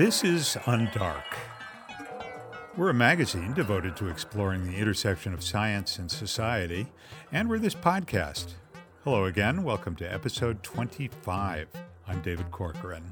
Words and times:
This 0.00 0.24
is 0.24 0.56
Undark. 0.64 1.36
We're 2.74 2.88
a 2.88 2.94
magazine 2.94 3.52
devoted 3.52 3.96
to 3.96 4.08
exploring 4.08 4.64
the 4.64 4.78
intersection 4.78 5.34
of 5.34 5.44
science 5.44 5.98
and 5.98 6.10
society, 6.10 6.86
and 7.32 7.50
we're 7.50 7.58
this 7.58 7.74
podcast. 7.74 8.54
Hello 9.04 9.26
again. 9.26 9.62
Welcome 9.62 9.96
to 9.96 10.10
episode 10.10 10.62
25. 10.62 11.68
I'm 12.08 12.22
David 12.22 12.50
Corcoran. 12.50 13.04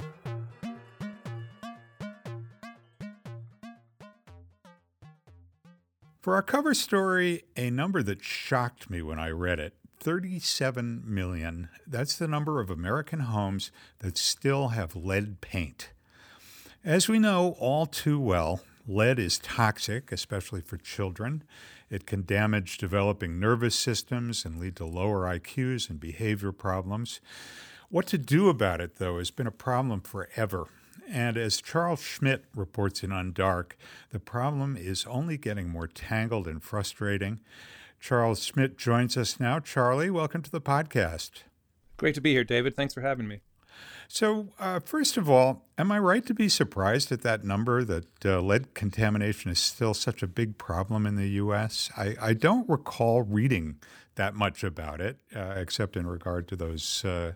For 6.22 6.34
our 6.36 6.42
cover 6.42 6.72
story, 6.72 7.42
a 7.54 7.68
number 7.68 8.02
that 8.02 8.24
shocked 8.24 8.88
me 8.88 9.02
when 9.02 9.18
I 9.18 9.28
read 9.28 9.60
it 9.60 9.74
37 10.00 11.02
million. 11.04 11.68
That's 11.86 12.16
the 12.16 12.28
number 12.28 12.60
of 12.60 12.70
American 12.70 13.20
homes 13.20 13.70
that 13.98 14.16
still 14.16 14.68
have 14.68 14.96
lead 14.96 15.42
paint. 15.42 15.90
As 16.84 17.08
we 17.08 17.18
know 17.18 17.56
all 17.58 17.86
too 17.86 18.20
well, 18.20 18.60
lead 18.86 19.18
is 19.18 19.38
toxic, 19.38 20.12
especially 20.12 20.60
for 20.60 20.76
children. 20.76 21.42
It 21.90 22.06
can 22.06 22.24
damage 22.24 22.78
developing 22.78 23.40
nervous 23.40 23.74
systems 23.74 24.44
and 24.44 24.60
lead 24.60 24.76
to 24.76 24.84
lower 24.84 25.26
IQs 25.26 25.90
and 25.90 25.98
behavior 25.98 26.52
problems. 26.52 27.20
What 27.88 28.06
to 28.08 28.18
do 28.18 28.48
about 28.48 28.80
it, 28.80 28.96
though, 28.96 29.18
has 29.18 29.32
been 29.32 29.48
a 29.48 29.52
problem 29.52 30.02
forever. 30.02 30.68
And 31.10 31.36
as 31.36 31.60
Charles 31.60 32.00
Schmidt 32.00 32.44
reports 32.54 33.02
in 33.02 33.10
Undark, 33.10 33.72
the 34.10 34.20
problem 34.20 34.76
is 34.76 35.04
only 35.06 35.36
getting 35.36 35.68
more 35.68 35.88
tangled 35.88 36.46
and 36.46 36.62
frustrating. 36.62 37.40
Charles 37.98 38.44
Schmidt 38.44 38.78
joins 38.78 39.16
us 39.16 39.40
now. 39.40 39.58
Charlie, 39.58 40.10
welcome 40.10 40.42
to 40.42 40.50
the 40.50 40.60
podcast. 40.60 41.42
Great 41.96 42.14
to 42.14 42.20
be 42.20 42.32
here, 42.32 42.44
David. 42.44 42.76
Thanks 42.76 42.94
for 42.94 43.00
having 43.00 43.26
me. 43.26 43.40
So, 44.08 44.48
uh, 44.58 44.80
first 44.80 45.18
of 45.18 45.28
all, 45.28 45.66
am 45.76 45.92
I 45.92 45.98
right 45.98 46.24
to 46.26 46.32
be 46.32 46.48
surprised 46.48 47.12
at 47.12 47.20
that 47.22 47.44
number 47.44 47.84
that 47.84 48.24
uh, 48.24 48.40
lead 48.40 48.72
contamination 48.72 49.50
is 49.50 49.58
still 49.58 49.92
such 49.92 50.22
a 50.22 50.26
big 50.26 50.56
problem 50.56 51.06
in 51.06 51.16
the 51.16 51.28
U.S.? 51.28 51.90
I, 51.96 52.16
I 52.20 52.32
don't 52.32 52.68
recall 52.68 53.22
reading 53.22 53.76
that 54.14 54.34
much 54.34 54.64
about 54.64 55.00
it, 55.02 55.18
uh, 55.36 55.54
except 55.56 55.96
in 55.96 56.06
regard 56.06 56.48
to 56.48 56.56
those 56.56 57.04
uh, 57.04 57.32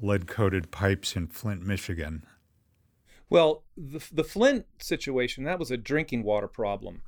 lead 0.00 0.26
coated 0.26 0.72
pipes 0.72 1.14
in 1.14 1.28
Flint, 1.28 1.62
Michigan. 1.62 2.24
Well, 3.28 3.62
the, 3.76 4.04
the 4.12 4.24
Flint 4.24 4.66
situation, 4.80 5.44
that 5.44 5.60
was 5.60 5.70
a 5.70 5.76
drinking 5.76 6.24
water 6.24 6.48
problem. 6.48 7.02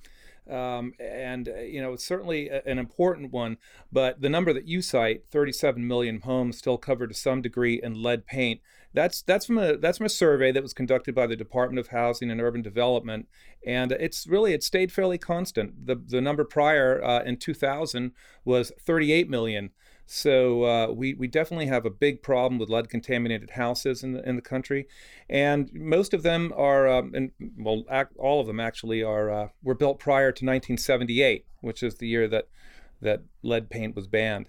Um, 0.50 0.94
and 0.98 1.48
uh, 1.48 1.60
you 1.60 1.80
know 1.80 1.92
it's 1.92 2.04
certainly 2.04 2.48
a, 2.48 2.62
an 2.66 2.78
important 2.78 3.32
one. 3.32 3.58
But 3.92 4.20
the 4.20 4.28
number 4.28 4.52
that 4.52 4.66
you 4.66 4.82
cite, 4.82 5.24
37 5.30 5.86
million 5.86 6.20
homes 6.20 6.58
still 6.58 6.78
covered 6.78 7.08
to 7.08 7.14
some 7.14 7.42
degree 7.42 7.80
in 7.80 8.02
lead 8.02 8.26
paint, 8.26 8.60
that's 8.92 9.22
that's 9.22 9.46
from 9.46 9.58
a 9.58 9.76
that's 9.76 9.98
from 9.98 10.06
a 10.06 10.10
survey 10.10 10.50
that 10.52 10.62
was 10.62 10.74
conducted 10.74 11.14
by 11.14 11.26
the 11.26 11.36
Department 11.36 11.78
of 11.78 11.88
Housing 11.88 12.30
and 12.30 12.40
Urban 12.40 12.62
Development, 12.62 13.28
and 13.66 13.92
it's 13.92 14.26
really 14.26 14.52
it 14.52 14.62
stayed 14.62 14.92
fairly 14.92 15.18
constant. 15.18 15.86
The 15.86 15.94
the 15.94 16.20
number 16.20 16.44
prior 16.44 17.02
uh, 17.02 17.22
in 17.22 17.36
2000 17.36 18.12
was 18.44 18.72
38 18.80 19.30
million. 19.30 19.70
So 20.06 20.64
uh, 20.64 20.86
we 20.92 21.14
we 21.14 21.26
definitely 21.26 21.66
have 21.66 21.86
a 21.86 21.90
big 21.90 22.22
problem 22.22 22.58
with 22.58 22.68
lead 22.68 22.88
contaminated 22.88 23.50
houses 23.50 24.02
in 24.02 24.12
the 24.12 24.28
in 24.28 24.36
the 24.36 24.42
country, 24.42 24.86
and 25.28 25.72
most 25.72 26.12
of 26.12 26.22
them 26.22 26.52
are 26.56 26.88
um, 26.88 27.12
and 27.14 27.30
well 27.56 27.84
all 28.18 28.40
of 28.40 28.46
them 28.46 28.60
actually 28.60 29.02
are 29.02 29.30
uh, 29.30 29.48
were 29.62 29.74
built 29.74 29.98
prior 29.98 30.32
to 30.32 30.44
1978, 30.44 31.46
which 31.60 31.82
is 31.82 31.96
the 31.96 32.08
year 32.08 32.28
that 32.28 32.48
that 33.00 33.22
lead 33.42 33.70
paint 33.70 33.96
was 33.96 34.06
banned. 34.06 34.46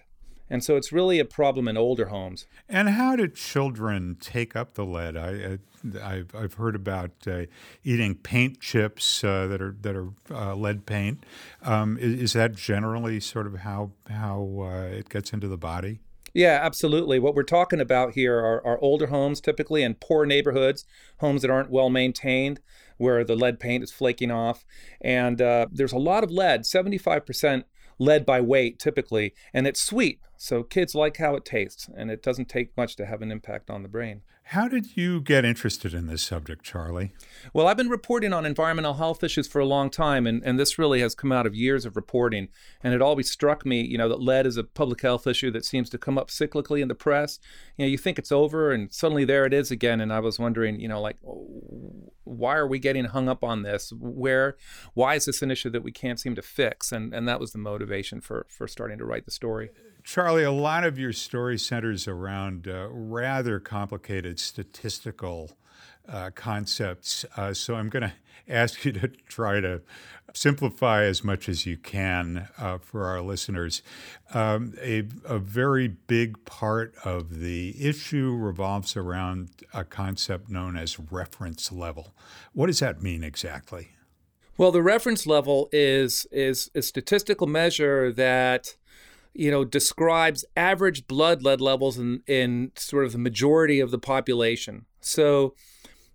And 0.49 0.63
so 0.63 0.75
it's 0.75 0.91
really 0.91 1.19
a 1.19 1.25
problem 1.25 1.67
in 1.67 1.77
older 1.77 2.08
homes. 2.08 2.45
And 2.69 2.89
how 2.89 3.16
do 3.16 3.27
children 3.27 4.17
take 4.19 4.55
up 4.55 4.73
the 4.73 4.86
lead? 4.86 5.17
I, 5.17 5.58
have 6.02 6.36
I've 6.36 6.53
heard 6.55 6.75
about 6.75 7.11
uh, 7.27 7.44
eating 7.83 8.15
paint 8.15 8.59
chips 8.59 9.23
uh, 9.23 9.48
that 9.48 9.61
are 9.61 9.76
that 9.81 9.95
are 9.95 10.09
uh, 10.31 10.55
lead 10.55 10.86
paint. 10.86 11.26
Um, 11.64 11.98
is, 11.98 12.21
is, 12.21 12.33
that 12.33 12.55
generally 12.55 13.20
sort 13.20 13.48
of 13.48 13.59
how 13.59 13.92
how 14.09 14.59
uh, 14.61 14.95
it 14.95 15.09
gets 15.09 15.33
into 15.33 15.48
the 15.48 15.58
body? 15.58 15.99
Yeah, 16.33 16.60
absolutely. 16.61 17.20
What 17.20 17.36
we're 17.36 17.43
talking 17.43 17.80
about 17.80 18.14
here 18.14 18.39
are, 18.39 18.65
are 18.65 18.80
older 18.81 19.08
homes, 19.08 19.39
typically 19.39 19.83
in 19.83 19.95
poor 19.95 20.25
neighborhoods, 20.25 20.83
homes 21.20 21.43
that 21.43 21.52
aren't 21.52 21.70
well 21.70 21.92
maintained, 21.92 22.60
where 22.98 23.23
the 23.23 23.36
lead 23.36 23.60
paint 23.60 23.83
is 23.83 23.92
flaking 23.92 24.31
off. 24.31 24.65
And 24.99 25.39
uh, 25.39 25.67
there's 25.71 25.93
a 25.93 25.99
lot 25.99 26.23
of 26.23 26.31
lead, 26.31 26.61
75% 26.64 27.65
lead 27.99 28.25
by 28.25 28.42
weight 28.42 28.80
typically, 28.80 29.33
and 29.54 29.67
it's 29.67 29.81
sweet. 29.81 30.20
So 30.43 30.61
kids 30.61 30.93
like 30.93 31.15
how 31.15 31.36
it 31.36 31.45
tastes, 31.45 31.89
and 31.95 32.11
it 32.11 32.21
doesn't 32.21 32.49
take 32.49 32.76
much 32.76 32.98
to 32.98 33.05
have 33.05 33.21
an 33.21 33.31
impact 33.31 33.70
on 33.70 33.81
the 33.81 33.87
brain. 33.87 34.23
How 34.48 34.67
did 34.67 34.98
you 34.98 35.21
get 35.21 35.45
interested 35.45 35.93
in 35.93 36.08
this 36.08 36.21
subject, 36.21 36.65
Charlie? 36.65 37.14
Well, 37.54 37.65
I've 37.65 37.77
been 37.77 37.87
reporting 37.87 38.33
on 38.33 38.45
environmental 38.45 38.95
health 38.95 39.23
issues 39.23 39.48
for 39.48 39.59
a 39.59 39.65
long 39.65 39.89
time, 39.89 40.27
and, 40.27 40.43
and 40.43 40.59
this 40.59 40.77
really 40.77 40.99
has 40.99 41.15
come 41.15 41.31
out 41.31 41.45
of 41.45 41.55
years 41.55 41.86
of 41.86 41.95
reporting. 41.95 42.49
And 42.83 42.93
it 42.93 43.02
always 43.02 43.31
struck 43.31 43.65
me, 43.65 43.83
you 43.83 43.98
know, 43.98 44.09
that 44.09 44.20
lead 44.20 44.45
is 44.45 44.58
a 44.58 44.65
public 44.65 45.02
health 45.02 45.26
issue 45.27 45.49
that 45.52 45.64
seems 45.64 45.89
to 45.92 45.98
come 45.98 46.17
up 46.17 46.27
cyclically 46.27 46.81
in 46.81 46.89
the 46.89 46.93
press. 46.93 47.39
You 47.77 47.86
know, 47.86 47.89
you 47.89 47.98
think 47.98 48.20
it's 48.20 48.33
over, 48.33 48.73
and 48.73 48.93
suddenly 48.93 49.23
there 49.23 49.45
it 49.45 49.54
is 49.54 49.71
again. 49.71 50.02
And 50.02 50.11
I 50.11 50.20
was 50.20 50.39
wondering, 50.39 50.77
you 50.77 50.89
know, 50.89 50.99
like, 50.99 51.15
why 51.21 52.58
are 52.58 52.67
we 52.67 52.80
getting 52.80 53.05
hung 53.05 53.30
up 53.30 53.45
on 53.45 53.64
this? 53.64 53.93
Where, 53.98 54.58
why 54.93 55.15
is 55.15 55.23
this 55.23 55.42
an 55.42 55.52
issue 55.52 55.70
that 55.70 55.83
we 55.83 55.93
can't 55.93 56.20
seem 56.20 56.36
to 56.36 56.42
fix? 56.42 56.92
And 56.92 57.14
and 57.14 57.30
that 57.30 57.39
was 57.39 57.54
the 57.54 57.60
motivation 57.60 58.20
for 58.20 58.45
for 58.49 58.67
starting 58.67 58.98
to 58.98 59.05
write 59.05 59.23
the 59.23 59.31
story. 59.31 59.70
Charlie, 60.03 60.43
a 60.43 60.52
lot 60.52 60.83
of 60.83 60.99
your 60.99 61.14
story 61.14 61.58
centers 61.58 62.08
around 62.08 62.67
uh, 62.67 62.87
rather 62.89 63.59
complicated 63.59 64.39
statistical 64.39 65.52
uh, 66.08 66.30
concepts. 66.36 67.25
Uh, 67.37 67.53
so 67.53 67.75
I'm 67.75 67.89
going 67.89 68.03
to 68.03 68.13
ask 68.47 68.83
you 68.83 68.92
to 68.92 69.08
try 69.08 69.61
to 69.61 69.81
simplify 70.33 71.03
as 71.03 71.23
much 71.23 71.47
as 71.47 71.65
you 71.65 71.77
can 71.77 72.49
uh, 72.58 72.77
for 72.80 73.05
our 73.05 73.21
listeners. 73.21 73.81
Um, 74.33 74.73
a, 74.81 75.03
a, 75.25 75.37
very 75.37 75.87
big 75.87 76.43
part 76.43 76.95
of 77.05 77.39
the 77.39 77.75
issue 77.80 78.36
revolves 78.36 78.97
around 78.97 79.49
a 79.73 79.83
concept 79.83 80.49
known 80.49 80.75
as 80.75 80.99
reference 80.99 81.71
level. 81.71 82.13
What 82.53 82.67
does 82.67 82.80
that 82.80 83.02
mean 83.02 83.23
exactly? 83.23 83.89
Well, 84.58 84.71
the 84.71 84.83
reference 84.83 85.25
level 85.25 85.69
is 85.71 86.27
is 86.31 86.69
a 86.75 86.81
statistical 86.81 87.47
measure 87.47 88.11
that 88.11 88.75
you 89.33 89.49
know, 89.49 89.66
describes 89.66 90.45
average 90.55 91.08
blood 91.08 91.42
lead 91.42 91.61
levels 91.61 91.98
in, 91.98 92.21
in 92.27 92.71
sort 92.76 93.05
of 93.05 93.11
the 93.11 93.17
majority 93.17 93.80
of 93.80 93.92
the 93.92 93.99
population. 93.99 94.86
So 95.02 95.55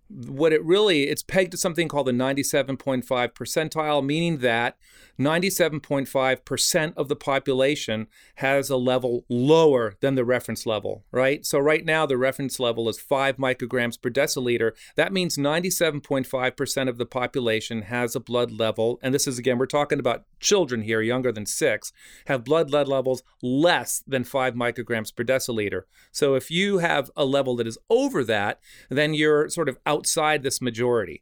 what 0.09 0.51
it 0.51 0.63
really 0.63 1.03
it's 1.03 1.23
pegged 1.23 1.51
to 1.51 1.57
something 1.57 1.87
called 1.87 2.07
the 2.07 2.11
97.5 2.11 3.03
percentile 3.05 4.03
meaning 4.03 4.39
that 4.39 4.77
97.5% 5.19 6.93
of 6.95 7.09
the 7.09 7.15
population 7.15 8.07
has 8.35 8.69
a 8.69 8.77
level 8.77 9.25
lower 9.27 9.95
than 9.99 10.15
the 10.15 10.23
reference 10.23 10.65
level, 10.65 11.03
right? 11.11 11.45
So, 11.45 11.59
right 11.59 11.83
now, 11.83 12.05
the 12.05 12.17
reference 12.17 12.57
level 12.57 12.87
is 12.87 12.99
5 12.99 13.35
micrograms 13.35 14.01
per 14.01 14.09
deciliter. 14.09 14.71
That 14.95 15.11
means 15.11 15.37
97.5% 15.37 16.87
of 16.87 16.97
the 16.97 17.05
population 17.05 17.81
has 17.83 18.15
a 18.15 18.21
blood 18.21 18.51
level, 18.53 18.97
and 19.01 19.13
this 19.13 19.27
is 19.27 19.37
again, 19.37 19.57
we're 19.57 19.65
talking 19.65 19.99
about 19.99 20.23
children 20.39 20.83
here, 20.83 21.01
younger 21.01 21.33
than 21.33 21.45
six, 21.45 21.91
have 22.27 22.45
blood 22.45 22.71
lead 22.71 22.87
levels 22.87 23.21
less 23.41 24.01
than 24.07 24.23
5 24.23 24.53
micrograms 24.53 25.13
per 25.13 25.25
deciliter. 25.25 25.81
So, 26.13 26.35
if 26.35 26.49
you 26.49 26.77
have 26.77 27.11
a 27.17 27.25
level 27.25 27.57
that 27.57 27.67
is 27.67 27.77
over 27.89 28.23
that, 28.23 28.61
then 28.89 29.13
you're 29.13 29.49
sort 29.49 29.67
of 29.67 29.77
outside 29.99 30.43
this 30.43 30.61
majority. 30.61 31.21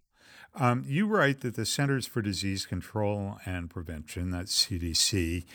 Um, 0.54 0.86
you 0.88 1.08
write 1.08 1.42
that 1.42 1.56
the 1.56 1.66
Centers 1.66 2.08
for 2.08 2.22
Disease 2.22 2.66
Control 2.66 3.38
and 3.46 3.70
Prevention, 3.70 4.30
that's 4.32 4.66
CDC, 4.66 5.46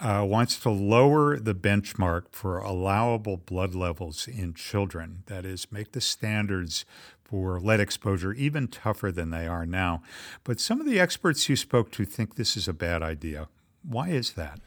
uh, 0.00 0.24
wants 0.28 0.58
to 0.60 0.70
lower 0.70 1.38
the 1.38 1.54
benchmark 1.54 2.24
for 2.30 2.58
allowable 2.58 3.36
blood 3.36 3.74
levels 3.74 4.28
in 4.28 4.54
children. 4.54 5.22
That 5.26 5.44
is, 5.44 5.70
make 5.70 5.92
the 5.92 6.00
standards 6.00 6.84
for 7.24 7.60
lead 7.60 7.80
exposure 7.80 8.32
even 8.34 8.68
tougher 8.68 9.10
than 9.10 9.30
they 9.30 9.46
are 9.46 9.66
now. 9.66 10.02
But 10.44 10.60
some 10.60 10.80
of 10.80 10.86
the 10.86 11.00
experts 11.00 11.48
you 11.48 11.56
spoke 11.56 11.90
to 11.92 12.04
think 12.04 12.34
this 12.34 12.56
is 12.56 12.68
a 12.68 12.72
bad 12.72 13.02
idea. 13.02 13.48
Why 13.82 14.10
is 14.10 14.32
that? 14.32 14.60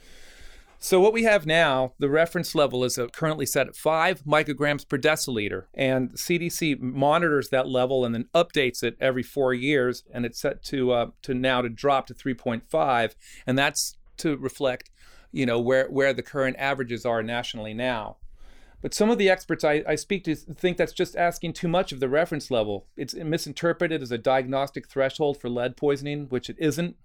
So 0.85 0.99
what 0.99 1.13
we 1.13 1.23
have 1.23 1.47
now, 1.47 1.93
the 1.97 2.11
reference 2.11 2.53
level 2.53 2.83
is 2.83 2.99
currently 3.11 3.47
set 3.47 3.65
at 3.65 3.75
5 3.75 4.21
micrograms 4.23 4.87
per 4.87 4.99
deciliter, 4.99 5.63
and 5.73 6.11
CDC 6.11 6.79
monitors 6.79 7.49
that 7.49 7.67
level 7.67 8.05
and 8.05 8.13
then 8.13 8.29
updates 8.35 8.83
it 8.83 8.95
every 9.01 9.23
4 9.23 9.51
years 9.55 10.03
and 10.13 10.27
it's 10.27 10.39
set 10.39 10.61
to 10.65 10.91
uh, 10.91 11.07
to 11.23 11.33
now 11.33 11.63
to 11.63 11.69
drop 11.69 12.05
to 12.05 12.13
3.5 12.13 13.15
and 13.47 13.57
that's 13.57 13.97
to 14.17 14.37
reflect, 14.37 14.91
you 15.31 15.47
know, 15.47 15.59
where 15.59 15.87
where 15.87 16.13
the 16.13 16.21
current 16.21 16.55
averages 16.59 17.03
are 17.03 17.23
nationally 17.23 17.73
now. 17.73 18.17
But 18.83 18.93
some 18.93 19.09
of 19.09 19.17
the 19.17 19.27
experts 19.27 19.63
I, 19.63 19.83
I, 19.87 19.95
speak 19.95 20.23
to 20.25 20.35
think 20.35 20.77
that's 20.77 20.93
just 20.93 21.15
asking 21.15 21.53
too 21.53 21.67
much 21.67 21.93
of 21.93 21.99
the 21.99 22.09
reference 22.09 22.51
level. 22.51 22.85
It's 22.95 23.15
misinterpreted 23.15 24.03
as 24.03 24.11
a 24.11 24.19
diagnostic 24.19 24.87
threshold 24.87 25.41
for 25.41 25.49
lead 25.49 25.77
poisoning, 25.77 26.27
which 26.29 26.47
it 26.47 26.57
isn't 26.59 26.95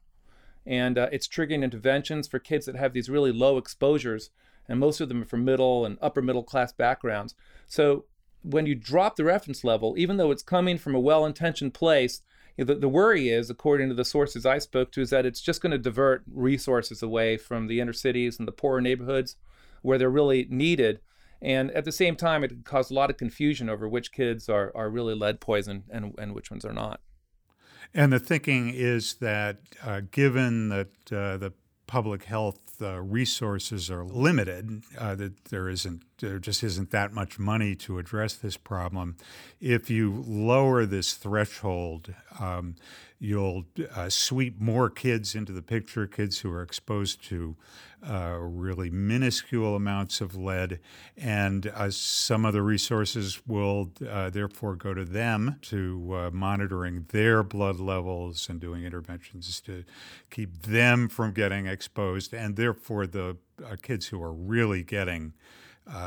and 0.66 0.98
uh, 0.98 1.08
it's 1.12 1.28
triggering 1.28 1.62
interventions 1.62 2.28
for 2.28 2.38
kids 2.38 2.66
that 2.66 2.76
have 2.76 2.92
these 2.92 3.08
really 3.08 3.32
low 3.32 3.58
exposures, 3.58 4.30
and 4.68 4.78
most 4.78 5.00
of 5.00 5.08
them 5.08 5.22
are 5.22 5.26
from 5.26 5.44
middle 5.44 5.84
and 5.84 5.98
upper 6.00 6.22
middle 6.22 6.42
class 6.42 6.72
backgrounds. 6.72 7.34
So 7.66 8.04
when 8.42 8.66
you 8.66 8.74
drop 8.74 9.16
the 9.16 9.24
reference 9.24 9.64
level, 9.64 9.94
even 9.98 10.16
though 10.16 10.30
it's 10.30 10.42
coming 10.42 10.78
from 10.78 10.94
a 10.94 11.00
well 11.00 11.24
intentioned 11.24 11.74
place, 11.74 12.22
you 12.56 12.64
know, 12.64 12.74
the, 12.74 12.80
the 12.80 12.88
worry 12.88 13.28
is, 13.28 13.50
according 13.50 13.88
to 13.88 13.94
the 13.94 14.04
sources 14.04 14.44
I 14.44 14.58
spoke 14.58 14.92
to, 14.92 15.00
is 15.00 15.10
that 15.10 15.26
it's 15.26 15.40
just 15.40 15.62
going 15.62 15.72
to 15.72 15.78
divert 15.78 16.22
resources 16.30 17.02
away 17.02 17.36
from 17.36 17.66
the 17.66 17.80
inner 17.80 17.92
cities 17.92 18.38
and 18.38 18.46
the 18.46 18.52
poorer 18.52 18.80
neighborhoods 18.80 19.36
where 19.82 19.98
they're 19.98 20.10
really 20.10 20.46
needed. 20.50 21.00
And 21.42 21.70
at 21.70 21.84
the 21.84 21.92
same 21.92 22.16
time, 22.16 22.44
it 22.44 22.64
caused 22.64 22.90
a 22.90 22.94
lot 22.94 23.10
of 23.10 23.16
confusion 23.16 23.70
over 23.70 23.88
which 23.88 24.12
kids 24.12 24.48
are, 24.48 24.72
are 24.74 24.90
really 24.90 25.14
lead 25.14 25.40
poisoned 25.40 25.84
and, 25.90 26.14
and 26.18 26.34
which 26.34 26.50
ones 26.50 26.64
are 26.64 26.72
not. 26.72 27.00
And 27.94 28.12
the 28.12 28.20
thinking 28.20 28.70
is 28.70 29.14
that 29.14 29.58
uh, 29.84 30.02
given 30.10 30.69
that 30.69 30.88
uh, 31.10 31.37
the 31.37 31.52
public 31.87 32.25
health 32.25 32.81
uh, 32.81 33.00
resources 33.00 33.90
are 33.90 34.04
limited, 34.04 34.84
uh, 34.96 35.16
that 35.16 35.46
there 35.46 35.69
isn't, 35.69 36.02
there 36.19 36.38
just 36.38 36.62
isn't 36.62 36.92
that 36.92 37.12
much 37.12 37.38
money 37.38 37.75
to 37.75 37.98
address 37.98 38.34
this 38.34 38.56
problem. 38.56 39.16
If 39.60 39.90
you 39.90 40.25
lower 40.26 40.87
this 40.87 41.14
threshold, 41.14 42.14
um, 42.38 42.76
you'll 43.20 43.67
uh, 43.94 44.08
sweep 44.08 44.58
more 44.58 44.88
kids 44.88 45.34
into 45.34 45.52
the 45.52 45.62
picture, 45.62 46.06
kids 46.06 46.38
who 46.38 46.50
are 46.50 46.62
exposed 46.62 47.22
to 47.22 47.55
uh, 48.02 48.38
really 48.40 48.88
minuscule 48.88 49.76
amounts 49.76 50.22
of 50.22 50.34
lead, 50.34 50.81
and 51.19 51.67
uh, 51.67 51.90
some 51.90 52.46
of 52.46 52.55
the 52.55 52.62
resources 52.62 53.43
will 53.46 53.90
uh, 54.08 54.31
therefore 54.31 54.75
go 54.75 54.94
to 54.94 55.05
them 55.05 55.56
to 55.61 56.14
uh, 56.14 56.31
monitoring 56.32 57.05
their 57.11 57.43
blood 57.43 57.78
levels 57.78 58.49
and 58.49 58.58
doing 58.58 58.84
interventions 58.84 59.61
to 59.61 59.84
keep 60.31 60.62
them 60.62 61.06
from 61.06 61.32
getting 61.32 61.66
exposed, 61.66 62.32
and 62.32 62.56
therefore 62.56 63.06
the 63.06 63.37
uh, 63.62 63.76
kids 63.82 64.06
who 64.06 64.23
are 64.23 64.32
really 64.32 64.82
getting 64.82 65.34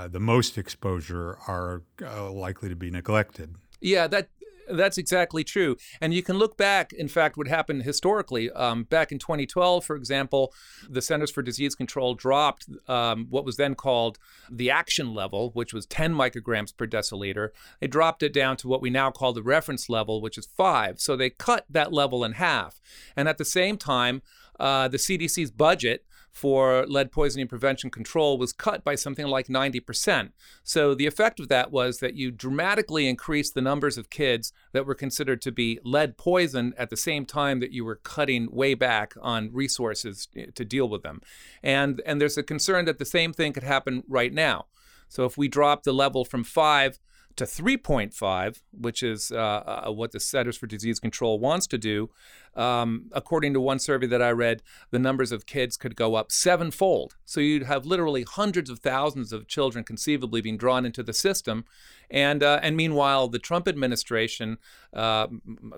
the 0.10 0.20
most 0.20 0.58
exposure 0.58 1.38
are 1.46 1.84
likely 2.32 2.70
to 2.70 2.76
be 2.76 2.90
neglected. 2.90 3.54
Yeah, 3.82 4.08
that 4.08 4.30
that's 4.70 4.98
exactly 4.98 5.44
true. 5.44 5.78
And 6.02 6.14
you 6.14 6.24
can 6.24 6.38
look 6.38 6.58
back, 6.58 6.94
in 6.94 7.08
fact, 7.08 7.38
what 7.38 7.48
happened 7.48 7.84
historically. 7.84 8.52
Um, 8.52 8.84
back 8.84 9.12
in 9.12 9.20
2012, 9.20 9.84
for 9.84 9.96
example, 9.96 10.54
the 10.90 11.02
Centers 11.02 11.32
for 11.32 11.42
Disease 11.42 11.76
Control 11.76 12.16
dropped 12.16 12.68
um, 12.88 13.28
what 13.30 13.46
was 13.46 13.58
then 13.58 13.76
called 13.76 14.20
the 14.50 14.70
action 14.70 15.14
level, 15.14 15.52
which 15.54 15.74
was 15.74 15.86
10 15.86 16.14
micrograms 16.14 16.76
per 16.76 16.88
deciliter. 16.88 17.50
They 17.80 17.88
dropped 17.88 18.24
it 18.24 18.34
down 18.34 18.58
to 18.58 18.68
what 18.68 18.82
we 18.82 18.90
now 18.90 19.12
call 19.12 19.34
the 19.34 19.44
reference 19.44 19.90
level, 19.90 20.22
which 20.22 20.38
is 20.38 20.46
five. 20.46 21.00
So 21.00 21.16
they 21.16 21.30
cut 21.30 21.66
that 21.70 21.94
level 21.94 22.24
in 22.24 22.34
half. 22.34 22.82
And 23.16 23.28
at 23.28 23.38
the 23.38 23.46
same 23.46 23.78
time, 23.78 24.22
uh, 24.60 24.88
the 24.88 24.98
CDC's 24.98 25.52
budget 25.52 26.06
for 26.34 26.86
lead 26.88 27.12
poisoning 27.12 27.48
prevention 27.48 27.92
control 27.92 28.40
was 28.40 28.52
cut 28.52 28.84
by 28.84 28.96
something 28.96 29.28
like 29.28 29.48
90%. 29.48 30.32
So 30.64 30.96
the 30.96 31.06
effect 31.06 31.40
of 31.40 31.48
that 31.50 31.72
was 31.72 32.00
that 32.00 32.16
you 32.16 32.32
dramatically 32.32 33.08
increased 33.08 33.54
the 33.54 33.62
numbers 33.62 34.00
of 34.00 34.10
kids 34.10 34.52
that 34.72 34.88
were 34.88 34.96
considered 34.96 35.44
to 35.44 35.52
be 35.52 35.80
lead 35.86 36.18
poisoned 36.18 36.74
at 36.76 36.90
the 36.90 36.98
same 36.98 37.28
time 37.28 37.60
that 37.60 37.72
you 37.72 37.86
were 37.86 37.98
cutting 37.98 38.50
way 38.52 38.74
back 38.74 39.14
on 39.22 39.52
resources 39.54 40.28
eh, 40.36 40.48
to 40.56 40.66
deal 40.66 40.90
with 40.90 41.04
them. 41.04 41.22
And 41.62 42.02
and 42.04 42.20
there's 42.20 42.38
a 42.38 42.44
concern 42.44 42.86
that 42.86 42.98
the 42.98 43.06
same 43.06 43.32
thing 43.32 43.54
could 43.54 43.64
happen 43.64 44.04
right 44.08 44.34
now. 44.34 44.66
So 45.10 45.26
if 45.26 45.38
we 45.38 45.48
drop 45.48 45.84
the 45.84 45.94
level 45.94 46.26
from 46.26 46.44
5 46.44 46.98
to 47.36 47.46
3.5, 47.46 48.62
which 48.72 49.04
is 49.04 49.32
uh, 49.32 49.84
uh, 49.88 49.92
what 49.92 50.12
the 50.12 50.20
Centers 50.20 50.58
for 50.58 50.68
Disease 50.68 51.00
Control 51.00 51.40
wants 51.40 51.68
to 51.68 51.78
do, 51.78 52.10
um, 52.56 53.10
according 53.12 53.54
to 53.54 53.62
one 53.62 53.80
survey 53.80 54.06
that 54.08 54.22
I 54.22 54.32
read, 54.32 54.62
the 54.92 55.00
numbers 55.00 55.32
of 55.32 55.46
kids 55.46 55.76
could 55.76 55.96
go 55.96 56.16
up 56.16 56.32
sevenfold. 56.32 57.16
So 57.26 57.40
you'd 57.40 57.64
have 57.64 57.86
literally 57.86 58.24
hundreds 58.24 58.70
of 58.70 58.80
thousands 58.80 59.34
of 59.34 59.48
children 59.48 59.84
conceivably 59.84 60.42
being 60.42 60.58
drawn 60.58 60.86
into 60.86 61.02
the 61.02 61.14
system. 61.14 61.66
And, 62.12 62.44
uh, 62.44 62.60
and 62.62 62.78
meanwhile, 62.78 63.28
the 63.28 63.40
Trump 63.40 63.68
administration, 63.68 64.58
uh, 64.94 65.28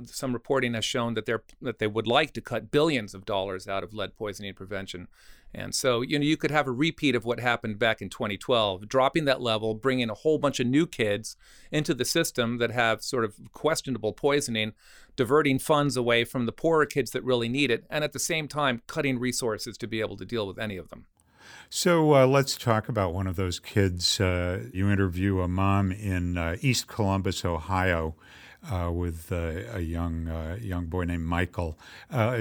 some 0.06 0.34
reporting 0.34 0.74
has 0.74 0.84
shown 0.84 1.14
that, 1.14 1.26
they're, 1.26 1.44
that 1.62 1.80
they 1.80 1.88
would 1.88 2.08
like 2.08 2.34
to 2.34 2.42
cut 2.42 2.72
billions 2.72 3.14
of 3.14 3.26
dollars 3.26 3.68
out 3.68 3.84
of 3.84 3.94
lead 3.94 4.16
poisoning 4.18 4.54
prevention. 4.54 5.08
And 5.54 5.74
so, 5.74 6.02
you 6.02 6.20
know, 6.20 6.26
you 6.26 6.36
could 6.36 6.52
have 6.52 6.68
a 6.68 6.72
repeat 6.72 7.16
of 7.16 7.24
what 7.24 7.40
happened 7.40 7.80
back 7.80 8.02
in 8.02 8.10
2012, 8.10 8.90
dropping 8.90 9.24
that 9.26 9.42
level, 9.42 9.74
bringing 9.74 10.10
a 10.10 10.14
whole 10.14 10.38
bunch 10.38 10.60
of 10.60 10.68
new 10.68 10.86
kids 10.86 11.38
into 11.72 11.94
the 11.94 12.04
system 12.04 12.58
that 12.58 12.72
have 12.72 13.02
sort 13.02 13.24
of 13.24 13.36
questionable 13.54 14.12
poisoning, 14.12 14.74
diverting 15.16 15.60
funds 15.60 15.96
away 15.96 16.26
from 16.26 16.46
the 16.46 16.52
poorer 16.52 16.86
kids 16.86 17.12
that 17.12 17.24
really 17.24 17.48
need 17.48 17.72
it, 17.72 17.86
and 17.90 18.04
at 18.04 18.12
the 18.12 18.20
same 18.20 18.48
time, 18.50 18.82
cutting 18.88 19.18
resources 19.18 19.78
to 19.78 19.88
be 19.88 20.02
able 20.02 20.18
to 20.18 20.26
deal 20.26 20.46
with 20.46 20.60
any 20.60 20.76
of 20.76 20.90
them. 20.90 21.06
So 21.70 22.16
uh, 22.16 22.28
let's 22.28 22.58
talk 22.58 22.90
about 22.90 23.14
one 23.14 23.28
of 23.28 23.36
those 23.36 23.60
kids. 23.60 24.20
Uh, 24.20 24.66
you 24.74 24.90
interview 24.90 25.42
a 25.42 25.48
mom 25.48 25.92
in 25.92 26.38
uh, 26.38 26.58
East 26.62 26.88
Columbus, 26.88 27.44
Ohio, 27.46 28.16
uh, 28.72 28.92
with 28.92 29.32
uh, 29.32 29.62
a 29.74 29.82
young 29.82 30.28
uh, 30.28 30.58
young 30.62 30.86
boy 30.86 31.04
named 31.04 31.26
Michael. 31.26 31.78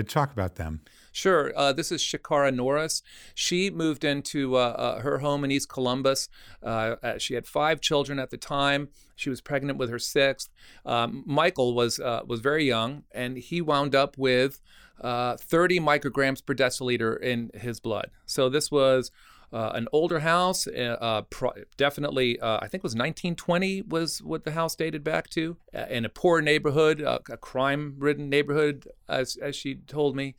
talk 0.06 0.32
about 0.32 0.56
them. 0.56 0.80
Sure. 1.14 1.52
Uh, 1.56 1.72
this 1.72 1.92
is 1.92 2.02
Shakara 2.02 2.52
Norris. 2.52 3.00
She 3.36 3.70
moved 3.70 4.02
into 4.02 4.56
uh, 4.56 4.58
uh, 4.58 5.00
her 5.00 5.18
home 5.18 5.44
in 5.44 5.52
East 5.52 5.68
Columbus. 5.68 6.28
Uh, 6.60 6.96
uh, 7.04 7.18
she 7.18 7.34
had 7.34 7.46
five 7.46 7.80
children 7.80 8.18
at 8.18 8.30
the 8.30 8.36
time. 8.36 8.88
She 9.14 9.30
was 9.30 9.40
pregnant 9.40 9.78
with 9.78 9.90
her 9.90 9.98
sixth. 10.00 10.50
Um, 10.84 11.22
Michael 11.24 11.72
was 11.72 12.00
was 12.00 12.40
very 12.40 12.64
young, 12.64 13.04
and 13.12 13.36
he 13.38 13.60
wound 13.60 13.94
up 13.94 14.18
with 14.18 14.60
30 15.00 15.78
micrograms 15.78 16.44
per 16.44 16.52
deciliter 16.52 17.20
in 17.22 17.52
his 17.54 17.78
blood. 17.78 18.10
So 18.26 18.48
this 18.48 18.72
was 18.72 19.12
uh, 19.54 19.70
an 19.74 19.86
older 19.92 20.18
house, 20.18 20.66
uh, 20.66 21.22
pro- 21.30 21.52
definitely, 21.76 22.40
uh, 22.40 22.56
I 22.56 22.66
think 22.66 22.80
it 22.80 22.82
was 22.82 22.94
1920 22.94 23.82
was 23.82 24.20
what 24.20 24.42
the 24.42 24.50
house 24.50 24.74
dated 24.74 25.04
back 25.04 25.30
to, 25.30 25.56
in 25.88 26.04
a 26.04 26.08
poor 26.08 26.40
neighborhood, 26.40 27.00
a 27.00 27.20
crime-ridden 27.36 28.28
neighborhood, 28.28 28.88
as, 29.08 29.36
as 29.36 29.54
she 29.54 29.76
told 29.76 30.16
me 30.16 30.34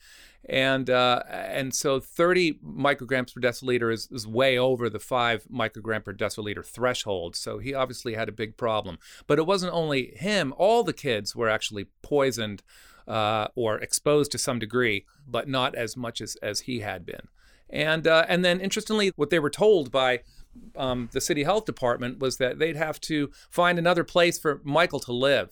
and 0.48 0.90
uh, 0.90 1.24
and 1.30 1.74
so 1.74 2.00
30 2.00 2.60
micrograms 2.64 3.34
per 3.34 3.42
deciliter 3.42 3.92
is, 3.92 4.08
is 4.12 4.28
way 4.28 4.58
over 4.58 4.90
the 4.90 5.00
five 5.00 5.46
microgram 5.52 6.04
per 6.04 6.14
deciliter 6.14 6.64
threshold. 6.64 7.36
So 7.36 7.58
he 7.58 7.74
obviously 7.74 8.14
had 8.14 8.30
a 8.30 8.34
big 8.34 8.56
problem. 8.56 9.00
But 9.28 9.40
it 9.40 9.48
wasn't 9.48 9.74
only 9.74 10.14
him; 10.16 10.54
all 10.58 10.84
the 10.84 10.94
kids 10.94 11.36
were 11.36 11.50
actually 11.50 11.88
poisoned 12.04 12.62
uh, 13.08 13.48
or 13.56 13.80
exposed 13.80 14.32
to 14.34 14.38
some 14.38 14.60
degree, 14.60 15.06
but 15.28 15.48
not 15.48 15.74
as 15.74 15.98
much 15.98 16.22
as 16.22 16.36
as 16.38 16.62
he 16.62 16.80
had 16.80 17.06
been. 17.06 17.28
And 17.70 18.06
uh, 18.06 18.26
and 18.28 18.46
then 18.46 18.60
interestingly, 18.60 19.12
what 19.16 19.32
they 19.32 19.40
were 19.40 19.50
told 19.50 19.92
by 19.92 20.22
um, 20.76 21.10
the 21.12 21.22
city 21.22 21.44
health 21.44 21.66
department 21.66 22.20
was 22.20 22.38
that 22.38 22.60
they'd 22.60 22.76
have 22.76 23.02
to 23.02 23.32
find 23.50 23.80
another 23.80 24.04
place 24.04 24.38
for 24.38 24.62
Michael 24.64 25.00
to 25.02 25.12
live. 25.12 25.50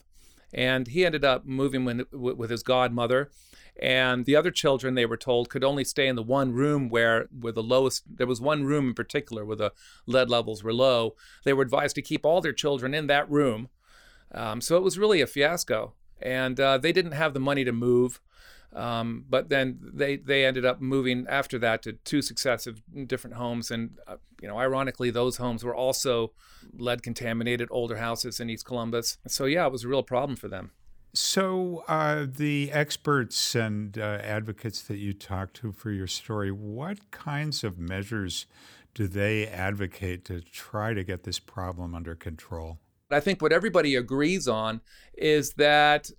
And 0.53 0.87
he 0.87 1.03
ended 1.03 1.25
up 1.25 1.45
moving 1.45 1.83
with, 1.83 2.13
with 2.13 2.51
his 2.51 2.61
godmother 2.61 3.31
and 3.79 4.25
the 4.25 4.35
other 4.35 4.51
children 4.51 4.93
they 4.93 5.05
were 5.05 5.17
told 5.17 5.49
could 5.49 5.63
only 5.63 5.83
stay 5.83 6.07
in 6.07 6.15
the 6.15 6.23
one 6.23 6.51
room 6.51 6.89
where 6.89 7.27
where 7.37 7.53
the 7.53 7.63
lowest 7.63 8.03
there 8.07 8.27
was 8.27 8.39
one 8.39 8.63
room 8.65 8.89
in 8.89 8.93
particular 8.93 9.43
where 9.43 9.55
the 9.55 9.73
lead 10.05 10.29
levels 10.29 10.63
were 10.63 10.73
low. 10.73 11.15
They 11.43 11.53
were 11.53 11.63
advised 11.63 11.95
to 11.95 12.01
keep 12.01 12.25
all 12.25 12.41
their 12.41 12.53
children 12.53 12.93
in 12.93 13.07
that 13.07 13.29
room. 13.29 13.69
Um, 14.31 14.61
so 14.61 14.77
it 14.77 14.83
was 14.83 14.99
really 14.99 15.21
a 15.21 15.27
fiasco. 15.27 15.93
And 16.21 16.59
uh, 16.59 16.77
they 16.77 16.91
didn't 16.91 17.11
have 17.13 17.33
the 17.33 17.39
money 17.39 17.63
to 17.63 17.71
move. 17.71 18.21
Um, 18.73 19.25
but 19.29 19.49
then 19.49 19.79
they 19.81 20.17
they 20.17 20.45
ended 20.45 20.65
up 20.65 20.79
moving 20.79 21.25
after 21.27 21.59
that 21.59 21.83
to 21.83 21.93
two 21.93 22.21
successive 22.21 22.81
different 23.07 23.37
homes. 23.37 23.71
And 23.71 23.97
uh, 24.07 24.17
you 24.39 24.47
know 24.47 24.59
ironically 24.59 25.09
those 25.09 25.37
homes 25.37 25.63
were 25.63 25.75
also 25.75 26.31
lead 26.77 27.01
contaminated 27.01 27.69
older 27.71 27.97
houses 27.97 28.39
in 28.39 28.51
east 28.51 28.65
columbus. 28.65 29.17
So 29.27 29.45
yeah 29.45 29.65
it 29.65 29.71
was 29.71 29.83
a 29.83 29.87
real 29.87 30.03
problem 30.03 30.35
for 30.35 30.47
them 30.47 30.71
so, 31.13 31.83
uh, 31.87 32.25
the 32.27 32.71
experts 32.71 33.53
and 33.53 33.97
uh, 33.97 34.19
advocates 34.23 34.81
that 34.83 34.97
you 34.97 35.13
talk 35.13 35.53
to 35.53 35.71
for 35.71 35.91
your 35.91 36.07
story, 36.07 36.51
what 36.51 37.11
kinds 37.11 37.63
of 37.63 37.77
measures 37.77 38.47
do 38.95 39.07
they 39.07 39.47
advocate 39.47 40.25
to 40.25 40.41
try 40.41 40.93
to 40.93 41.03
get 41.03 41.23
this 41.23 41.37
problem 41.37 41.93
under 41.93 42.15
control? 42.15 42.79
I 43.11 43.19
think 43.19 43.41
what 43.41 43.53
everybody 43.53 43.95
agrees 43.95 44.47
on 44.47 44.81
is 45.15 45.53
that 45.53 46.09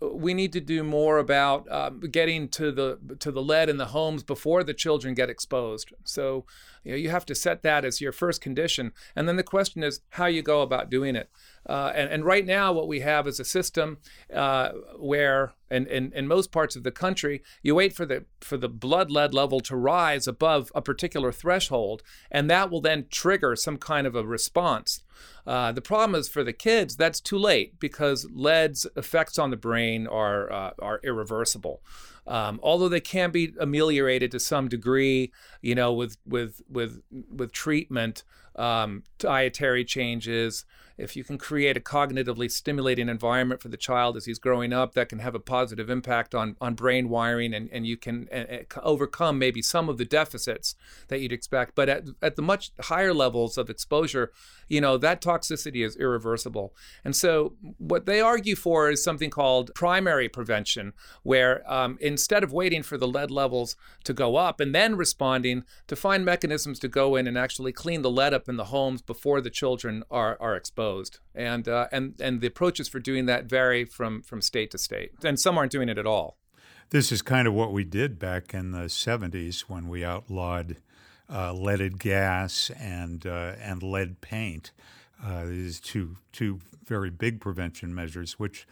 we 0.00 0.32
need 0.32 0.52
to 0.52 0.60
do 0.60 0.84
more 0.84 1.18
about 1.18 1.70
um, 1.72 2.00
getting 2.00 2.48
to 2.50 2.70
the 2.70 2.98
to 3.18 3.32
the 3.32 3.42
lead 3.42 3.68
in 3.68 3.78
the 3.78 3.86
homes 3.86 4.22
before 4.22 4.62
the 4.62 4.74
children 4.74 5.14
get 5.14 5.28
exposed. 5.28 5.92
So, 6.04 6.46
you 6.84 6.92
know, 6.92 6.96
you 6.96 7.10
have 7.10 7.26
to 7.26 7.34
set 7.34 7.62
that 7.62 7.84
as 7.84 8.00
your 8.00 8.12
first 8.12 8.40
condition, 8.40 8.92
and 9.16 9.28
then 9.28 9.36
the 9.36 9.42
question 9.42 9.82
is 9.82 10.00
how 10.10 10.26
you 10.26 10.42
go 10.42 10.62
about 10.62 10.90
doing 10.90 11.16
it. 11.16 11.28
Uh, 11.68 11.92
and, 11.94 12.10
and 12.10 12.24
right 12.24 12.46
now, 12.46 12.72
what 12.72 12.88
we 12.88 13.00
have 13.00 13.26
is 13.26 13.38
a 13.38 13.44
system 13.44 13.98
uh, 14.34 14.70
where, 14.96 15.52
in, 15.70 15.86
in, 15.86 16.12
in 16.14 16.26
most 16.26 16.50
parts 16.50 16.76
of 16.76 16.82
the 16.82 16.90
country, 16.90 17.42
you 17.62 17.74
wait 17.74 17.92
for 17.92 18.06
the 18.06 18.24
for 18.40 18.56
the 18.56 18.68
blood 18.68 19.10
lead 19.10 19.34
level 19.34 19.60
to 19.60 19.76
rise 19.76 20.26
above 20.26 20.72
a 20.74 20.80
particular 20.80 21.30
threshold, 21.30 22.02
and 22.30 22.48
that 22.48 22.70
will 22.70 22.80
then 22.80 23.06
trigger 23.10 23.54
some 23.54 23.76
kind 23.76 24.06
of 24.06 24.14
a 24.14 24.24
response. 24.24 25.02
Uh, 25.46 25.72
the 25.72 25.82
problem 25.82 26.18
is 26.18 26.28
for 26.28 26.42
the 26.42 26.52
kids, 26.52 26.96
that's 26.96 27.20
too 27.20 27.38
late 27.38 27.78
because 27.78 28.26
lead's 28.32 28.86
effects 28.96 29.38
on 29.38 29.50
the 29.50 29.56
brain 29.56 30.06
are 30.06 30.50
uh, 30.50 30.70
are 30.78 31.00
irreversible. 31.04 31.82
Um, 32.26 32.60
although 32.62 32.90
they 32.90 33.00
can 33.00 33.30
be 33.30 33.54
ameliorated 33.58 34.30
to 34.32 34.40
some 34.40 34.68
degree, 34.68 35.32
you 35.62 35.74
know, 35.74 35.92
with 35.92 36.18
with 36.26 36.62
with 36.68 37.02
with 37.10 37.52
treatment, 37.52 38.22
um, 38.58 39.04
dietary 39.18 39.84
changes, 39.84 40.64
if 40.98 41.14
you 41.14 41.22
can 41.22 41.38
create 41.38 41.76
a 41.76 41.80
cognitively 41.80 42.50
stimulating 42.50 43.08
environment 43.08 43.62
for 43.62 43.68
the 43.68 43.76
child 43.76 44.16
as 44.16 44.24
he's 44.24 44.40
growing 44.40 44.72
up, 44.72 44.94
that 44.94 45.08
can 45.08 45.20
have 45.20 45.34
a 45.34 45.38
positive 45.40 45.88
impact 45.88 46.34
on, 46.34 46.56
on 46.60 46.74
brain 46.74 47.08
wiring 47.08 47.54
and, 47.54 47.70
and 47.72 47.86
you 47.86 47.96
can 47.96 48.28
uh, 48.32 48.78
overcome 48.82 49.38
maybe 49.38 49.62
some 49.62 49.88
of 49.88 49.96
the 49.96 50.04
deficits 50.04 50.74
that 51.06 51.20
you'd 51.20 51.32
expect. 51.32 51.76
But 51.76 51.88
at, 51.88 52.04
at 52.20 52.34
the 52.34 52.42
much 52.42 52.72
higher 52.80 53.14
levels 53.14 53.56
of 53.56 53.70
exposure, 53.70 54.32
you 54.66 54.80
know, 54.80 54.98
that 54.98 55.22
toxicity 55.22 55.86
is 55.86 55.96
irreversible. 55.96 56.74
And 57.04 57.14
so 57.14 57.54
what 57.78 58.06
they 58.06 58.20
argue 58.20 58.56
for 58.56 58.90
is 58.90 59.02
something 59.02 59.30
called 59.30 59.70
primary 59.76 60.28
prevention, 60.28 60.94
where 61.22 61.62
um, 61.72 61.96
instead 62.00 62.42
of 62.42 62.52
waiting 62.52 62.82
for 62.82 62.98
the 62.98 63.08
lead 63.08 63.30
levels 63.30 63.76
to 64.02 64.12
go 64.12 64.34
up 64.34 64.58
and 64.58 64.74
then 64.74 64.96
responding, 64.96 65.62
to 65.86 65.94
find 65.94 66.24
mechanisms 66.24 66.80
to 66.80 66.88
go 66.88 67.14
in 67.14 67.28
and 67.28 67.38
actually 67.38 67.72
clean 67.72 68.02
the 68.02 68.10
lead 68.10 68.34
up 68.34 68.47
in 68.48 68.56
the 68.56 68.66
homes 68.66 69.02
before 69.02 69.40
the 69.40 69.50
children 69.50 70.02
are, 70.10 70.36
are 70.40 70.56
exposed. 70.56 71.18
And, 71.34 71.68
uh, 71.68 71.88
and, 71.92 72.14
and 72.20 72.40
the 72.40 72.46
approaches 72.46 72.88
for 72.88 72.98
doing 72.98 73.26
that 73.26 73.44
vary 73.44 73.84
from, 73.84 74.22
from 74.22 74.40
state 74.42 74.70
to 74.72 74.78
state. 74.78 75.12
And 75.24 75.38
some 75.38 75.58
aren't 75.58 75.72
doing 75.72 75.88
it 75.88 75.98
at 75.98 76.06
all. 76.06 76.36
This 76.90 77.12
is 77.12 77.20
kind 77.20 77.46
of 77.46 77.54
what 77.54 77.72
we 77.72 77.84
did 77.84 78.18
back 78.18 78.54
in 78.54 78.72
the 78.72 78.86
70s 78.86 79.60
when 79.62 79.88
we 79.88 80.04
outlawed 80.04 80.76
uh, 81.30 81.52
leaded 81.52 81.98
gas 81.98 82.70
and 82.78 83.26
uh, 83.26 83.52
and 83.60 83.82
lead 83.82 84.20
paint. 84.20 84.72
Uh, 85.22 85.44
these 85.44 85.80
two 85.80 86.16
two 86.32 86.60
very 86.86 87.10
big 87.10 87.40
prevention 87.40 87.94
measures, 87.94 88.38
which 88.38 88.66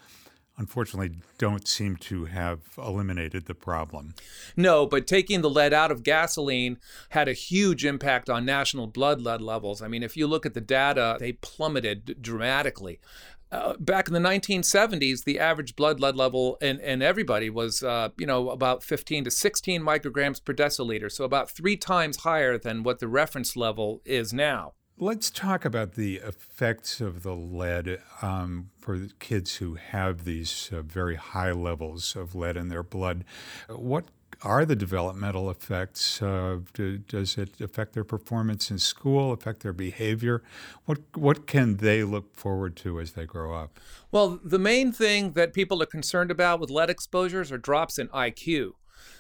unfortunately 0.59 1.19
don't 1.39 1.69
seem 1.69 1.97
to 1.97 2.25
have 2.27 2.61
eliminated 2.79 3.47
the 3.47 3.55
problem. 3.55 4.15
No, 4.57 4.87
but 4.87 5.07
taking 5.07 5.43
the 5.43 5.51
lead 5.51 5.73
out 5.73 5.91
of 5.91 6.03
gasoline 6.03 6.79
had 7.11 7.29
a 7.29 7.33
huge 7.33 7.85
impact 7.85 8.31
on 8.31 8.45
national 8.45 8.87
blood 8.87 9.21
lead 9.21 9.41
levels. 9.41 9.83
I 9.83 9.89
mean, 9.89 10.03
if 10.03 10.17
you 10.17 10.27
look 10.27 10.47
at 10.47 10.55
the 10.55 10.61
data, 10.61 11.17
they 11.21 11.33
plummeted 11.33 12.23
dramatically. 12.23 13.01
Uh, 13.53 13.75
back 13.79 14.09
in 14.09 14.15
the 14.15 14.21
1970s, 14.21 15.25
the 15.25 15.39
average 15.39 15.77
blood 15.77 16.01
lead 16.01 16.17
level 16.17 16.59
in, 16.61 16.81
in 16.81 17.01
everybody 17.01 17.49
was, 17.49 17.83
uh, 17.83 18.09
you 18.19 18.27
know, 18.27 18.51
about 18.51 18.83
15 18.83 19.25
to 19.25 19.31
16 19.31 19.81
micrograms 19.83 20.45
per 20.45 20.53
deciliter, 20.53 21.11
so 21.11 21.25
about 21.25 21.49
three 21.49 21.77
times 21.77 22.19
higher 22.19 22.59
than 22.59 22.83
what 22.83 22.99
the 22.99 23.07
reference 23.07 23.57
level 23.57 24.03
is 24.05 24.33
now. 24.33 24.73
Let's 24.99 25.29
talk 25.29 25.67
about 25.67 25.93
the 25.93 26.17
effects 26.25 27.03
of 27.03 27.23
the 27.23 27.35
lead 27.35 28.01
um, 28.23 28.71
for 28.79 29.09
kids 29.19 29.57
who 29.57 29.75
have 29.75 30.25
these 30.25 30.71
uh, 30.73 30.81
very 30.81 31.17
high 31.17 31.53
levels 31.53 32.17
of 32.17 32.35
lead 32.35 32.57
in 32.57 32.71
their 32.71 32.83
blood. 32.83 33.23
What 33.69 34.07
are 34.41 34.65
the 34.65 34.75
developmental 34.75 35.51
effects? 35.51 36.23
Uh, 36.23 36.61
do, 36.73 36.97
does 36.97 37.37
it 37.37 37.61
affect 37.61 37.93
their 37.93 38.05
performance 38.05 38.71
in 38.71 38.79
school, 38.79 39.33
affect 39.33 39.63
their 39.63 39.75
behavior? 39.75 40.43
What, 40.87 41.01
what 41.15 41.47
can 41.47 41.77
they 41.77 42.03
look 42.03 42.35
forward 42.35 42.75
to 42.77 42.99
as 42.99 43.13
they 43.13 43.27
grow 43.27 43.55
up? 43.55 43.79
Well, 44.11 44.41
the 44.43 44.59
main 44.59 44.93
thing 44.93 45.33
that 45.33 45.53
people 45.53 45.83
are 45.83 45.87
concerned 45.87 46.31
about 46.31 46.59
with 46.59 46.71
lead 46.71 46.89
exposures 46.89 47.53
are 47.53 47.59
drops 47.59 47.99
in 47.99 48.09
IQ 48.09 48.73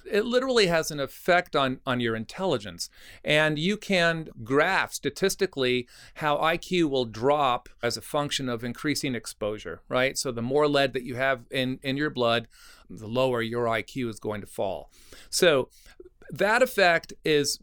it 0.04 0.24
literally 0.24 0.66
has 0.66 0.90
an 0.90 1.00
effect 1.00 1.56
on, 1.56 1.80
on 1.86 2.00
your 2.00 2.16
intelligence. 2.16 2.88
And 3.24 3.58
you 3.58 3.76
can 3.76 4.28
graph 4.44 4.92
statistically 4.92 5.88
how 6.14 6.36
IQ 6.38 6.90
will 6.90 7.04
drop 7.04 7.68
as 7.82 7.96
a 7.96 8.02
function 8.02 8.48
of 8.48 8.64
increasing 8.64 9.14
exposure, 9.14 9.82
right? 9.88 10.16
So 10.16 10.32
the 10.32 10.42
more 10.42 10.68
lead 10.68 10.92
that 10.92 11.04
you 11.04 11.16
have 11.16 11.44
in, 11.50 11.78
in 11.82 11.96
your 11.96 12.10
blood, 12.10 12.48
the 12.88 13.08
lower 13.08 13.42
your 13.42 13.66
IQ 13.66 14.08
is 14.10 14.20
going 14.20 14.40
to 14.40 14.46
fall. 14.46 14.90
So 15.30 15.68
that 16.30 16.62
effect 16.62 17.12
is 17.24 17.58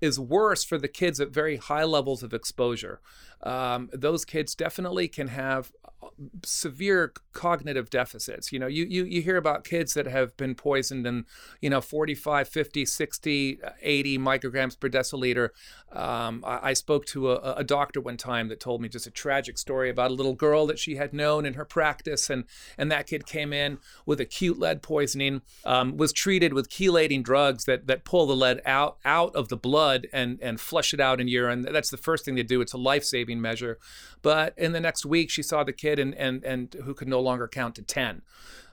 is 0.00 0.18
worse 0.18 0.64
for 0.64 0.76
the 0.76 0.88
kids 0.88 1.20
at 1.20 1.30
very 1.30 1.56
high 1.56 1.84
levels 1.84 2.22
of 2.22 2.34
exposure. 2.34 3.00
Um, 3.44 3.90
those 3.92 4.24
kids 4.24 4.54
definitely 4.54 5.06
can 5.06 5.28
have 5.28 5.70
severe 6.44 7.12
cognitive 7.32 7.90
deficits. 7.90 8.52
You 8.52 8.58
know, 8.58 8.66
you, 8.66 8.84
you, 8.84 9.04
you 9.04 9.22
hear 9.22 9.36
about 9.36 9.64
kids 9.64 9.94
that 9.94 10.06
have 10.06 10.36
been 10.36 10.54
poisoned 10.54 11.06
in, 11.06 11.26
you 11.60 11.70
know, 11.70 11.80
45, 11.80 12.48
50, 12.48 12.84
60, 12.86 13.60
80 13.82 14.18
micrograms 14.18 14.78
per 14.78 14.88
deciliter. 14.88 15.50
Um, 15.92 16.44
I, 16.46 16.70
I, 16.70 16.72
spoke 16.72 17.06
to 17.06 17.32
a, 17.32 17.54
a, 17.54 17.64
doctor 17.64 18.00
one 18.00 18.16
time 18.16 18.48
that 18.48 18.58
told 18.58 18.80
me 18.80 18.88
just 18.88 19.06
a 19.06 19.12
tragic 19.12 19.58
story 19.58 19.88
about 19.88 20.10
a 20.10 20.14
little 20.14 20.34
girl 20.34 20.66
that 20.66 20.78
she 20.78 20.96
had 20.96 21.12
known 21.12 21.46
in 21.46 21.54
her 21.54 21.64
practice. 21.64 22.28
And, 22.28 22.44
and 22.76 22.90
that 22.90 23.06
kid 23.06 23.26
came 23.26 23.52
in 23.52 23.78
with 24.04 24.20
acute 24.20 24.58
lead 24.58 24.82
poisoning, 24.82 25.42
um, 25.64 25.96
was 25.96 26.12
treated 26.12 26.52
with 26.52 26.68
chelating 26.68 27.22
drugs 27.22 27.64
that, 27.64 27.86
that 27.86 28.04
pull 28.04 28.26
the 28.26 28.34
lead 28.34 28.60
out, 28.66 28.98
out 29.04 29.34
of 29.36 29.48
the 29.48 29.56
blood 29.56 30.08
and, 30.12 30.40
and 30.42 30.60
flush 30.60 30.92
it 30.92 31.00
out 31.00 31.20
in 31.20 31.28
urine. 31.28 31.62
That's 31.62 31.90
the 31.90 31.96
first 31.96 32.24
thing 32.24 32.34
they 32.34 32.42
do. 32.42 32.60
It's 32.60 32.72
a 32.72 32.78
life 32.78 33.04
measure. 33.40 33.78
But 34.22 34.54
in 34.56 34.72
the 34.72 34.80
next 34.80 35.04
week, 35.04 35.30
she 35.30 35.42
saw 35.42 35.64
the 35.64 35.72
kid 35.72 35.98
and, 35.98 36.14
and, 36.14 36.44
and 36.44 36.74
who 36.84 36.94
could 36.94 37.08
no 37.08 37.20
longer 37.20 37.48
count 37.48 37.74
to 37.76 37.82
10. 37.82 38.22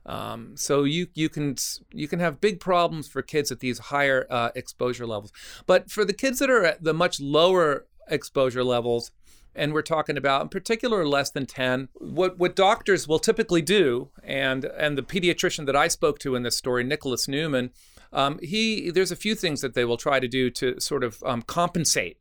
Um, 0.04 0.54
so 0.58 0.84
you 0.84 1.08
you 1.14 1.30
can 1.30 1.56
you 1.92 2.08
can 2.08 2.20
have 2.20 2.42
big 2.42 2.60
problems 2.60 3.08
for 3.08 3.22
kids 3.22 3.52
at 3.52 3.60
these 3.60 3.78
higher 3.78 4.26
uh, 4.32 4.50
exposure 4.56 5.06
levels, 5.06 5.32
but 5.68 5.92
for 5.92 6.04
the 6.04 6.14
kids 6.14 6.40
that 6.40 6.50
are 6.50 6.66
at 6.66 6.84
the 6.84 6.92
much 6.94 7.20
lower 7.20 7.86
exposure 8.08 8.64
levels, 8.64 9.12
and 9.56 9.74
we're 9.74 9.82
talking 9.82 10.18
about 10.18 10.42
in 10.42 10.50
particular 10.50 11.06
less 11.06 11.30
than 11.30 11.46
10 11.46 11.90
what 11.94 12.38
what 12.38 12.56
doctors 12.56 13.08
will 13.08 13.20
typically 13.20 13.62
do 13.62 14.10
and 14.24 14.66
and 14.66 14.98
the 14.98 15.02
pediatrician 15.02 15.66
that 15.66 15.76
i 15.76 15.88
spoke 15.88 16.20
to 16.20 16.36
in 16.36 16.44
this 16.44 16.58
story 16.58 16.84
nicholas 16.84 17.28
newman 17.28 17.72
um, 18.14 18.40
he 18.42 18.92
there's 18.92 19.12
a 19.12 19.16
few 19.16 19.36
things 19.36 19.62
that 19.62 19.74
they 19.74 19.86
will 19.86 19.98
try 19.98 20.20
to 20.20 20.28
do 20.28 20.50
to 20.50 20.80
sort 20.80 21.04
of 21.04 21.22
um, 21.26 21.42
compensate 21.42 22.18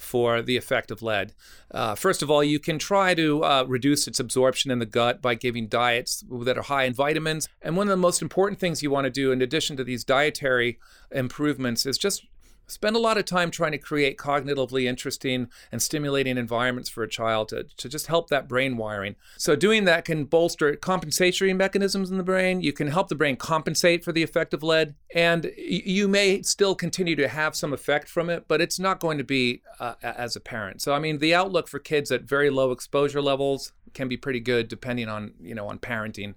for 0.00 0.40
the 0.42 0.56
effect 0.56 0.90
of 0.90 1.02
lead. 1.02 1.32
Uh, 1.70 1.94
first 1.94 2.22
of 2.22 2.30
all, 2.30 2.42
you 2.42 2.58
can 2.58 2.78
try 2.78 3.14
to 3.14 3.44
uh, 3.44 3.64
reduce 3.68 4.08
its 4.08 4.18
absorption 4.18 4.70
in 4.70 4.78
the 4.78 4.86
gut 4.86 5.20
by 5.20 5.34
giving 5.34 5.68
diets 5.68 6.24
that 6.44 6.58
are 6.58 6.62
high 6.62 6.84
in 6.84 6.94
vitamins. 6.94 7.48
And 7.62 7.76
one 7.76 7.86
of 7.86 7.90
the 7.90 7.96
most 7.96 8.22
important 8.22 8.58
things 8.58 8.82
you 8.82 8.90
want 8.90 9.04
to 9.04 9.10
do, 9.10 9.30
in 9.30 9.42
addition 9.42 9.76
to 9.76 9.84
these 9.84 10.02
dietary 10.02 10.78
improvements, 11.10 11.84
is 11.84 11.98
just 11.98 12.26
spend 12.70 12.96
a 12.96 13.00
lot 13.00 13.18
of 13.18 13.24
time 13.24 13.50
trying 13.50 13.72
to 13.72 13.78
create 13.78 14.16
cognitively 14.16 14.84
interesting 14.84 15.48
and 15.72 15.82
stimulating 15.82 16.38
environments 16.38 16.88
for 16.88 17.02
a 17.02 17.08
child 17.08 17.48
to, 17.48 17.64
to 17.64 17.88
just 17.88 18.06
help 18.06 18.28
that 18.30 18.48
brain 18.48 18.76
wiring. 18.76 19.16
So, 19.36 19.56
doing 19.56 19.84
that 19.84 20.04
can 20.04 20.24
bolster 20.24 20.74
compensatory 20.76 21.52
mechanisms 21.52 22.10
in 22.10 22.18
the 22.18 22.24
brain. 22.24 22.60
You 22.60 22.72
can 22.72 22.88
help 22.88 23.08
the 23.08 23.14
brain 23.14 23.36
compensate 23.36 24.04
for 24.04 24.12
the 24.12 24.22
effect 24.22 24.54
of 24.54 24.62
lead, 24.62 24.94
and 25.14 25.50
you 25.56 26.08
may 26.08 26.42
still 26.42 26.74
continue 26.74 27.16
to 27.16 27.28
have 27.28 27.56
some 27.56 27.72
effect 27.72 28.08
from 28.08 28.30
it, 28.30 28.44
but 28.48 28.60
it's 28.60 28.78
not 28.78 29.00
going 29.00 29.18
to 29.18 29.24
be 29.24 29.62
uh, 29.78 29.94
as 30.02 30.36
apparent. 30.36 30.82
So, 30.82 30.92
I 30.92 30.98
mean, 30.98 31.18
the 31.18 31.34
outlook 31.34 31.68
for 31.68 31.78
kids 31.78 32.10
at 32.10 32.22
very 32.22 32.50
low 32.50 32.70
exposure 32.70 33.22
levels 33.22 33.72
can 33.94 34.08
be 34.08 34.16
pretty 34.16 34.40
good 34.40 34.68
depending 34.68 35.08
on, 35.08 35.32
you 35.40 35.54
know, 35.54 35.68
on 35.68 35.78
parenting 35.78 36.34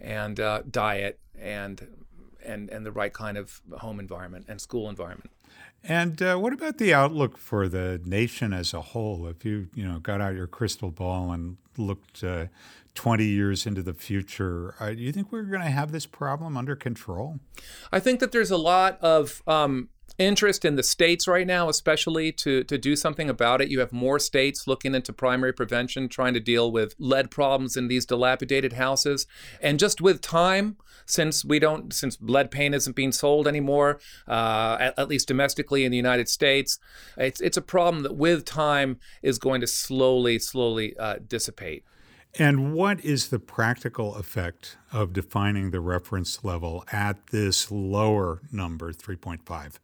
and 0.00 0.40
uh, 0.40 0.62
diet 0.70 1.18
and 1.38 1.86
and 2.48 2.70
and 2.70 2.84
the 2.84 2.92
right 2.92 3.12
kind 3.12 3.36
of 3.36 3.60
home 3.78 4.00
environment 4.00 4.46
and 4.48 4.60
school 4.60 4.88
environment. 4.88 5.30
And 5.84 6.20
uh, 6.20 6.36
what 6.36 6.52
about 6.52 6.78
the 6.78 6.92
outlook 6.92 7.38
for 7.38 7.68
the 7.68 8.00
nation 8.04 8.52
as 8.52 8.74
a 8.74 8.80
whole? 8.80 9.26
If 9.28 9.44
you 9.44 9.68
you 9.74 9.86
know 9.86 9.98
got 9.98 10.20
out 10.20 10.34
your 10.34 10.46
crystal 10.46 10.90
ball 10.90 11.30
and 11.32 11.56
looked 11.76 12.24
uh, 12.24 12.46
20 12.94 13.24
years 13.24 13.66
into 13.66 13.82
the 13.82 13.94
future, 13.94 14.74
uh, 14.80 14.90
do 14.90 14.96
you 14.96 15.12
think 15.12 15.30
we're 15.30 15.42
going 15.42 15.62
to 15.62 15.70
have 15.70 15.92
this 15.92 16.06
problem 16.06 16.56
under 16.56 16.74
control? 16.74 17.38
I 17.92 18.00
think 18.00 18.18
that 18.20 18.32
there's 18.32 18.50
a 18.50 18.56
lot 18.56 18.98
of 19.00 19.42
um, 19.46 19.88
interest 20.18 20.64
in 20.64 20.74
the 20.74 20.82
states 20.82 21.28
right 21.28 21.46
now, 21.46 21.68
especially 21.68 22.32
to, 22.32 22.64
to 22.64 22.76
do 22.76 22.96
something 22.96 23.30
about 23.30 23.60
it. 23.60 23.70
You 23.70 23.80
have 23.80 23.92
more 23.92 24.18
states 24.18 24.66
looking 24.66 24.94
into 24.94 25.12
primary 25.12 25.52
prevention, 25.52 26.08
trying 26.08 26.34
to 26.34 26.40
deal 26.40 26.70
with 26.70 26.94
lead 26.98 27.30
problems 27.30 27.76
in 27.76 27.88
these 27.88 28.04
dilapidated 28.04 28.74
houses. 28.74 29.26
And 29.62 29.78
just 29.78 30.00
with 30.00 30.20
time, 30.20 30.76
since 31.06 31.44
we 31.44 31.58
don't, 31.58 31.92
since 31.92 32.18
lead 32.20 32.50
paint 32.50 32.74
isn't 32.74 32.96
being 32.96 33.12
sold 33.12 33.46
anymore, 33.46 34.00
uh, 34.26 34.76
at, 34.80 34.98
at, 34.98 35.08
least 35.08 35.28
domestically 35.28 35.84
in 35.84 35.90
the 35.90 35.96
United 35.96 36.28
States, 36.28 36.78
it's, 37.16 37.40
it's 37.40 37.56
a 37.56 37.62
problem 37.62 38.02
that 38.02 38.16
with 38.16 38.44
time 38.44 38.98
is 39.22 39.38
going 39.38 39.60
to 39.60 39.66
slowly, 39.66 40.38
slowly 40.38 40.96
uh, 40.98 41.16
dissipate. 41.26 41.84
And 42.38 42.74
what 42.74 43.02
is 43.04 43.28
the 43.28 43.38
practical 43.38 44.14
effect 44.16 44.76
of 44.92 45.12
defining 45.12 45.70
the 45.70 45.80
reference 45.80 46.44
level 46.44 46.84
at 46.92 47.28
this 47.28 47.70
lower 47.70 48.42
number, 48.52 48.92
3.5? 48.92 49.78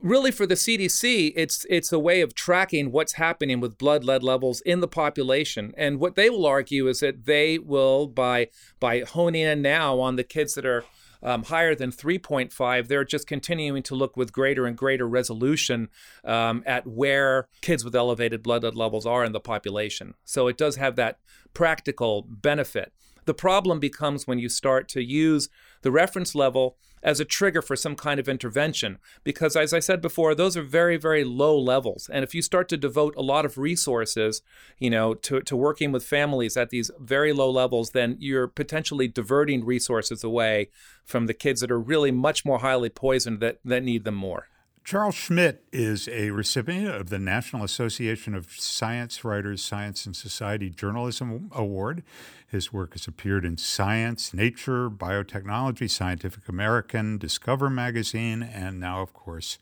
Really 0.00 0.30
for 0.30 0.46
the 0.46 0.54
CDC, 0.54 1.32
it's 1.34 1.66
it's 1.68 1.92
a 1.92 1.98
way 1.98 2.20
of 2.20 2.34
tracking 2.34 2.92
what's 2.92 3.14
happening 3.14 3.60
with 3.60 3.78
blood 3.78 4.04
lead 4.04 4.22
levels 4.22 4.60
in 4.62 4.80
the 4.80 4.88
population. 4.88 5.72
And 5.76 5.98
what 5.98 6.14
they 6.14 6.30
will 6.30 6.46
argue 6.46 6.88
is 6.88 7.00
that 7.00 7.24
they 7.24 7.58
will 7.58 8.06
by 8.06 8.48
by 8.80 9.00
honing 9.00 9.42
in 9.42 9.62
now 9.62 9.98
on 10.00 10.16
the 10.16 10.24
kids 10.24 10.54
that 10.54 10.66
are 10.66 10.84
um, 11.20 11.44
higher 11.44 11.74
than 11.74 11.90
3.5, 11.90 12.86
they're 12.86 13.04
just 13.04 13.26
continuing 13.26 13.82
to 13.84 13.96
look 13.96 14.16
with 14.16 14.32
greater 14.32 14.66
and 14.66 14.76
greater 14.76 15.08
resolution 15.08 15.88
um, 16.24 16.62
at 16.64 16.86
where 16.86 17.48
kids 17.60 17.84
with 17.84 17.96
elevated 17.96 18.40
blood 18.42 18.62
lead 18.62 18.76
levels 18.76 19.04
are 19.04 19.24
in 19.24 19.32
the 19.32 19.40
population. 19.40 20.14
So 20.24 20.46
it 20.46 20.56
does 20.56 20.76
have 20.76 20.94
that 20.96 21.18
practical 21.54 22.22
benefit. 22.22 22.92
The 23.24 23.34
problem 23.34 23.80
becomes 23.80 24.26
when 24.26 24.38
you 24.38 24.48
start 24.48 24.88
to 24.90 25.02
use 25.02 25.48
the 25.82 25.90
reference 25.90 26.34
level 26.34 26.76
as 27.02 27.20
a 27.20 27.24
trigger 27.24 27.62
for 27.62 27.76
some 27.76 27.96
kind 27.96 28.18
of 28.18 28.28
intervention. 28.28 28.98
Because, 29.24 29.56
as 29.56 29.72
I 29.72 29.80
said 29.80 30.00
before, 30.00 30.34
those 30.34 30.56
are 30.56 30.62
very, 30.62 30.96
very 30.96 31.24
low 31.24 31.58
levels. 31.58 32.10
And 32.12 32.24
if 32.24 32.34
you 32.34 32.42
start 32.42 32.68
to 32.70 32.76
devote 32.76 33.14
a 33.16 33.22
lot 33.22 33.44
of 33.44 33.58
resources, 33.58 34.42
you 34.78 34.90
know, 34.90 35.14
to, 35.14 35.40
to 35.40 35.56
working 35.56 35.92
with 35.92 36.04
families 36.04 36.56
at 36.56 36.70
these 36.70 36.90
very 36.98 37.32
low 37.32 37.50
levels, 37.50 37.90
then 37.90 38.16
you're 38.18 38.48
potentially 38.48 39.08
diverting 39.08 39.64
resources 39.64 40.24
away 40.24 40.70
from 41.04 41.26
the 41.26 41.34
kids 41.34 41.60
that 41.60 41.70
are 41.70 41.80
really 41.80 42.10
much 42.10 42.44
more 42.44 42.58
highly 42.58 42.88
poisoned 42.88 43.40
that, 43.40 43.58
that 43.64 43.82
need 43.82 44.04
them 44.04 44.14
more. 44.14 44.48
Charles 44.88 45.16
Schmidt 45.16 45.64
is 45.70 46.08
a 46.08 46.30
recipient 46.30 46.88
of 46.88 47.10
the 47.10 47.18
National 47.18 47.62
Association 47.62 48.34
of 48.34 48.52
Science 48.52 49.22
Writers 49.22 49.62
Science 49.62 50.06
and 50.06 50.16
Society 50.16 50.70
Journalism 50.70 51.50
Award. 51.52 52.02
His 52.46 52.72
work 52.72 52.94
has 52.94 53.06
appeared 53.06 53.44
in 53.44 53.58
Science, 53.58 54.32
Nature, 54.32 54.88
Biotechnology, 54.88 55.90
Scientific 55.90 56.48
American, 56.48 57.18
Discover 57.18 57.68
Magazine, 57.68 58.42
and 58.42 58.80
now, 58.80 59.02
of 59.02 59.12
course, 59.12 59.58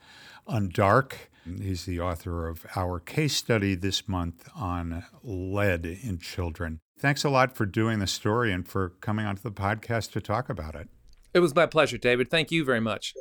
Undark. 0.49 1.14
He's 1.61 1.87
the 1.87 1.99
author 1.99 2.47
of 2.47 2.64
our 2.76 3.00
case 3.00 3.35
study 3.35 3.75
this 3.75 4.06
month 4.06 4.49
on 4.54 5.06
lead 5.25 5.85
in 5.87 6.18
children. 6.21 6.78
Thanks 7.00 7.25
a 7.25 7.30
lot 7.30 7.56
for 7.56 7.66
doing 7.66 7.99
the 7.99 8.06
story 8.06 8.52
and 8.52 8.64
for 8.68 8.90
coming 9.00 9.26
onto 9.26 9.42
the 9.42 9.50
podcast 9.50 10.12
to 10.12 10.21
talk 10.21 10.49
about 10.49 10.76
it. 10.76 10.88
It 11.35 11.40
was 11.40 11.52
my 11.52 11.66
pleasure, 11.66 11.99
David. 11.99 12.30
Thank 12.30 12.52
you 12.52 12.64
very 12.64 12.78
much. 12.78 13.12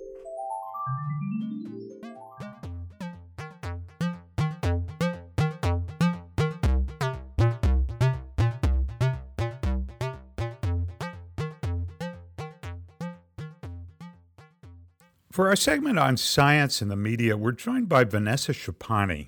For 15.35 15.49
our 15.49 15.57
segment 15.57 15.99
on 15.99 16.15
science 16.15 16.81
and 16.81 16.89
the 16.89 16.95
media, 16.95 17.35
we're 17.35 17.51
joined 17.51 17.89
by 17.89 18.05
Vanessa 18.05 18.53
Schipani. 18.53 19.27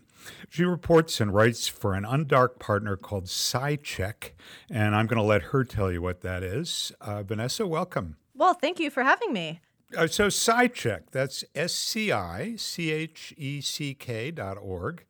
She 0.50 0.64
reports 0.64 1.20
and 1.20 1.34
writes 1.34 1.68
for 1.68 1.96
an 1.96 2.06
Undark 2.06 2.60
partner 2.60 2.96
called 2.96 3.26
SciCheck, 3.26 4.32
and 4.70 4.96
I'm 4.96 5.08
going 5.08 5.20
to 5.20 5.28
let 5.28 5.42
her 5.52 5.66
tell 5.66 5.92
you 5.92 6.02
what 6.02 6.22
that 6.22 6.44
is. 6.44 6.94
Uh, 7.02 7.24
Vanessa, 7.24 7.68
welcome. 7.68 8.16
Well, 8.34 8.54
thank 8.54 8.80
you 8.80 8.90
for 8.90 9.04
having 9.04 9.34
me. 9.34 9.60
Uh, 9.98 10.08
so, 10.08 10.28
SciCheck, 10.28 11.12
that's 11.12 11.44
S 11.54 11.74
C 11.74 12.14
I 12.14 12.56
C 12.56 12.90
H 12.90 13.34
E 13.36 13.60
C 13.60 13.94
K 13.94 14.32
dot 14.32 14.58
org. 14.58 15.04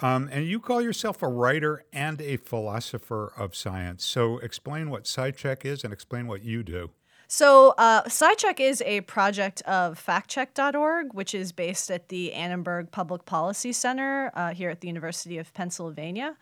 Um, 0.00 0.28
and 0.30 0.44
you 0.44 0.60
call 0.60 0.82
yourself 0.82 1.22
a 1.22 1.28
writer 1.28 1.86
and 1.90 2.20
a 2.20 2.36
philosopher 2.36 3.32
of 3.34 3.56
science. 3.56 4.04
So, 4.04 4.36
explain 4.40 4.90
what 4.90 5.04
SciCheck 5.04 5.64
is 5.64 5.84
and 5.84 5.92
explain 5.94 6.26
what 6.26 6.42
you 6.42 6.62
do. 6.62 6.90
So, 7.26 7.74
uh, 7.78 8.02
SciCheck 8.04 8.60
is 8.60 8.82
a 8.82 9.00
project 9.02 9.62
of 9.62 10.02
factcheck.org, 10.04 11.14
which 11.14 11.34
is 11.34 11.52
based 11.52 11.90
at 11.90 12.08
the 12.08 12.32
Annenberg 12.32 12.90
Public 12.90 13.24
Policy 13.24 13.72
Center 13.72 14.30
uh, 14.34 14.52
here 14.52 14.70
at 14.70 14.80
the 14.80 14.88
University 14.88 15.38
of 15.38 15.52
Pennsylvania. 15.54 16.36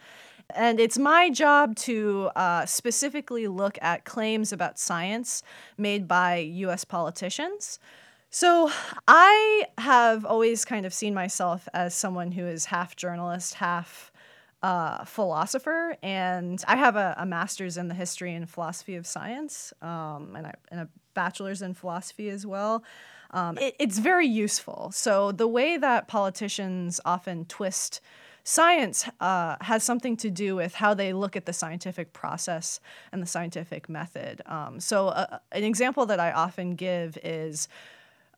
And 0.55 0.81
it's 0.81 0.99
my 0.99 1.31
job 1.31 1.77
to 1.77 2.31
uh, 2.35 2.67
specifically 2.67 3.47
look 3.49 3.79
at 3.81 4.05
claims 4.05 4.53
about 4.53 4.79
science 4.79 5.43
made 5.79 6.09
by 6.09 6.37
US 6.39 6.85
politicians. 6.85 7.79
So, 8.31 8.71
I 9.07 9.67
have 9.79 10.25
always 10.25 10.65
kind 10.65 10.85
of 10.85 10.93
seen 10.93 11.15
myself 11.15 11.69
as 11.75 11.95
someone 11.95 12.33
who 12.33 12.47
is 12.47 12.67
half 12.67 12.97
journalist, 12.97 13.55
half 13.55 14.12
uh, 14.63 15.05
philosopher, 15.05 15.97
and 16.03 16.63
I 16.69 16.77
have 16.77 16.95
a, 16.95 17.15
a, 17.19 17.27
master's 17.27 17.77
in 17.77 17.89
the 17.89 17.95
history 17.95 18.35
and 18.35 18.49
philosophy 18.49 18.95
of 18.95 19.07
science, 19.07 19.73
um, 19.83 20.35
and, 20.37 20.47
I, 20.47 20.55
and, 20.71 20.81
a 20.81 20.89
bachelor's 21.15 21.63
in 21.63 21.75
philosophy 21.75 22.31
as 22.31 22.47
well. 22.47 22.85
Um, 23.33 23.59
it, 23.59 23.75
it's 23.81 23.99
very 23.99 24.27
useful. 24.27 24.91
So 24.93 25.33
the 25.33 25.49
way 25.49 25.77
that 25.79 26.07
politicians 26.07 27.01
often 27.05 27.45
twist 27.47 28.01
science 28.45 29.09
uh, 29.21 29.57
has 29.61 29.83
something 29.83 30.17
to 30.19 30.31
do 30.31 30.55
with 30.55 30.75
how 30.75 30.95
they 30.95 31.13
look 31.13 31.37
at 31.37 31.47
the 31.47 31.53
scientific 31.53 32.13
process 32.13 32.81
and 33.11 33.23
the 33.23 33.27
scientific 33.27 33.89
method. 33.89 34.43
Um, 34.47 34.79
so 34.81 35.09
uh, 35.09 35.39
an 35.53 35.65
example 35.65 36.07
that 36.07 36.21
I 36.21 36.33
often 36.33 36.75
give 36.75 37.19
is 37.25 37.69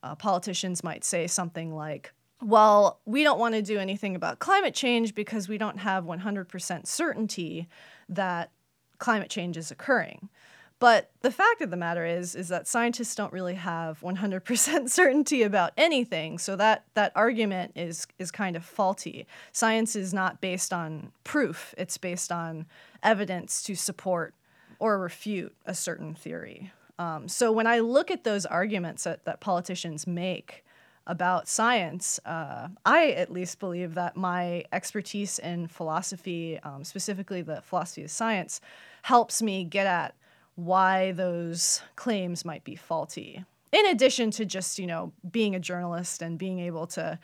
uh, 0.03 0.15
politicians 0.15 0.83
might 0.83 1.03
say 1.03 1.27
something 1.27 1.75
like 1.75 2.13
well, 2.45 2.99
we 3.05 3.23
don't 3.23 3.39
want 3.39 3.55
to 3.55 3.61
do 3.63 3.79
anything 3.79 4.15
about 4.15 4.37
climate 4.37 4.75
change 4.75 5.15
because 5.15 5.49
we 5.49 5.57
don't 5.57 5.79
have 5.79 6.05
100% 6.05 6.85
certainty 6.85 7.67
that 8.07 8.51
climate 8.99 9.31
change 9.31 9.57
is 9.57 9.71
occurring. 9.71 10.29
But 10.77 11.09
the 11.21 11.31
fact 11.31 11.61
of 11.61 11.71
the 11.71 11.77
matter 11.77 12.05
is 12.05 12.35
is 12.35 12.49
that 12.49 12.67
scientists 12.67 13.15
don't 13.15 13.33
really 13.33 13.55
have 13.55 13.99
100% 14.01 14.89
certainty 14.91 15.41
about 15.41 15.71
anything. 15.75 16.37
So 16.37 16.55
that 16.57 16.85
that 16.93 17.11
argument 17.15 17.71
is 17.75 18.05
is 18.19 18.29
kind 18.29 18.55
of 18.55 18.63
faulty. 18.63 19.25
Science 19.51 19.95
is 19.95 20.13
not 20.13 20.39
based 20.39 20.71
on 20.71 21.13
proof. 21.23 21.73
It's 21.79 21.97
based 21.97 22.31
on 22.31 22.67
evidence 23.01 23.63
to 23.63 23.73
support 23.73 24.35
or 24.77 24.99
refute 24.99 25.55
a 25.65 25.73
certain 25.73 26.13
theory. 26.13 26.71
Um, 26.99 27.27
so 27.27 27.51
when 27.51 27.67
I 27.67 27.79
look 27.79 28.11
at 28.11 28.23
those 28.23 28.45
arguments 28.45 29.05
that, 29.05 29.25
that 29.25 29.39
politicians 29.39 30.05
make, 30.05 30.64
about 31.07 31.47
science, 31.47 32.19
uh, 32.25 32.67
I 32.85 33.09
at 33.11 33.31
least 33.31 33.59
believe 33.59 33.93
that 33.93 34.17
my 34.17 34.65
expertise 34.71 35.39
in 35.39 35.67
philosophy, 35.67 36.59
um, 36.63 36.83
specifically 36.83 37.41
the 37.41 37.61
philosophy 37.61 38.03
of 38.03 38.11
science, 38.11 38.59
helps 39.03 39.41
me 39.41 39.63
get 39.63 39.85
at 39.85 40.15
why 40.55 41.11
those 41.11 41.81
claims 41.95 42.43
might 42.43 42.63
be 42.63 42.75
faulty. 42.75 43.43
In 43.71 43.85
addition 43.87 44.31
to 44.31 44.45
just, 44.45 44.79
you 44.79 44.87
know, 44.87 45.11
being 45.29 45.53
a 45.53 45.59
journalist 45.59 46.21
and 46.21 46.39
being 46.39 46.59
able 46.59 46.87
to 46.87 47.19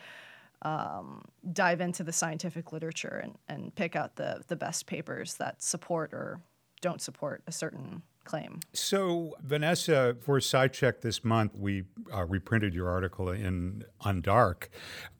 um, 0.63 1.23
dive 1.53 1.81
into 1.81 2.03
the 2.03 2.11
scientific 2.11 2.71
literature 2.71 3.21
and, 3.23 3.37
and 3.47 3.73
pick 3.75 3.95
out 3.95 4.15
the, 4.15 4.43
the 4.47 4.55
best 4.55 4.85
papers 4.85 5.35
that 5.35 5.63
support 5.63 6.13
or 6.13 6.39
don't 6.81 7.01
support 7.01 7.41
a 7.47 7.51
certain 7.51 8.03
claim. 8.23 8.59
So, 8.73 9.35
Vanessa, 9.43 10.15
for 10.21 10.39
SciCheck 10.39 11.01
this 11.01 11.23
month, 11.23 11.55
we 11.55 11.83
uh, 12.13 12.25
reprinted 12.25 12.73
your 12.73 12.89
article 12.89 13.29
in 13.29 13.83
Undark. 14.03 14.67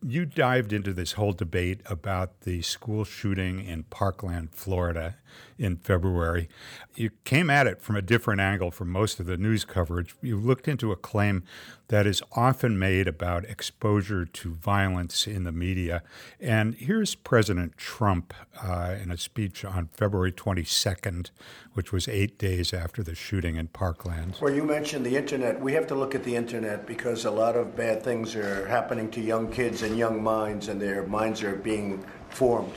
You 0.05 0.25
dived 0.25 0.73
into 0.73 0.93
this 0.93 1.13
whole 1.13 1.33
debate 1.33 1.81
about 1.85 2.41
the 2.41 2.61
school 2.61 3.03
shooting 3.03 3.63
in 3.63 3.83
Parkland, 3.83 4.49
Florida 4.53 5.17
in 5.57 5.77
February. 5.77 6.49
You 6.95 7.11
came 7.23 7.49
at 7.49 7.67
it 7.67 7.81
from 7.81 7.95
a 7.95 8.01
different 8.01 8.41
angle 8.41 8.71
from 8.71 8.89
most 8.89 9.19
of 9.19 9.25
the 9.25 9.37
news 9.37 9.63
coverage. 9.63 10.15
You 10.21 10.37
looked 10.37 10.67
into 10.67 10.91
a 10.91 10.95
claim 10.95 11.43
that 11.89 12.07
is 12.07 12.23
often 12.31 12.79
made 12.79 13.07
about 13.07 13.45
exposure 13.45 14.25
to 14.25 14.53
violence 14.53 15.27
in 15.27 15.43
the 15.43 15.51
media. 15.51 16.01
And 16.39 16.73
here's 16.75 17.15
President 17.15 17.77
Trump 17.77 18.33
uh, 18.63 18.95
in 19.01 19.11
a 19.11 19.17
speech 19.17 19.63
on 19.63 19.89
February 19.93 20.31
22nd, 20.31 21.31
which 21.73 21.91
was 21.91 22.07
eight 22.07 22.39
days 22.39 22.73
after 22.73 22.90
the 22.97 23.15
shooting 23.15 23.55
in 23.55 23.67
Parkland. 23.67 24.35
Well, 24.41 24.53
you 24.53 24.63
mentioned 24.63 25.05
the 25.05 25.15
internet. 25.15 25.59
We 25.59 25.73
have 25.73 25.87
to 25.87 25.95
look 25.95 26.13
at 26.15 26.23
the 26.23 26.35
internet 26.35 26.85
because 26.85 27.25
a 27.25 27.31
lot 27.31 27.55
of 27.55 27.75
bad 27.75 28.03
things 28.03 28.35
are 28.35 28.67
happening 28.67 29.09
to 29.11 29.21
young 29.21 29.51
kids 29.51 29.81
and 29.81 29.97
young 29.97 30.21
minds, 30.21 30.67
and 30.67 30.81
their 30.81 31.03
minds 31.07 31.41
are 31.43 31.55
being 31.55 32.03
formed. 32.29 32.73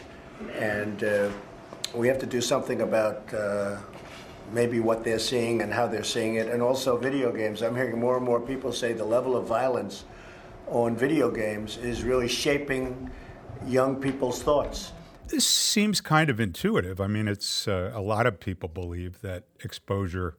And 0.54 1.02
uh, 1.02 1.30
we 1.94 2.08
have 2.08 2.18
to 2.20 2.26
do 2.26 2.40
something 2.40 2.80
about 2.80 3.32
uh, 3.34 3.76
maybe 4.52 4.80
what 4.80 5.04
they're 5.04 5.18
seeing 5.18 5.62
and 5.62 5.72
how 5.72 5.86
they're 5.86 6.04
seeing 6.04 6.36
it, 6.36 6.48
and 6.48 6.62
also 6.62 6.96
video 6.96 7.32
games. 7.32 7.62
I'm 7.62 7.74
hearing 7.74 7.98
more 7.98 8.16
and 8.16 8.24
more 8.24 8.40
people 8.40 8.72
say 8.72 8.92
the 8.92 9.04
level 9.04 9.36
of 9.36 9.46
violence 9.46 10.04
on 10.68 10.96
video 10.96 11.30
games 11.30 11.76
is 11.76 12.04
really 12.04 12.28
shaping 12.28 13.10
young 13.66 13.96
people's 13.96 14.42
thoughts. 14.42 14.92
This 15.34 15.48
seems 15.48 16.00
kind 16.00 16.30
of 16.30 16.38
intuitive. 16.38 17.00
I 17.00 17.08
mean, 17.08 17.26
it's 17.26 17.66
uh, 17.66 17.90
a 17.92 18.00
lot 18.00 18.24
of 18.28 18.38
people 18.38 18.68
believe 18.68 19.20
that 19.22 19.42
exposure 19.64 20.36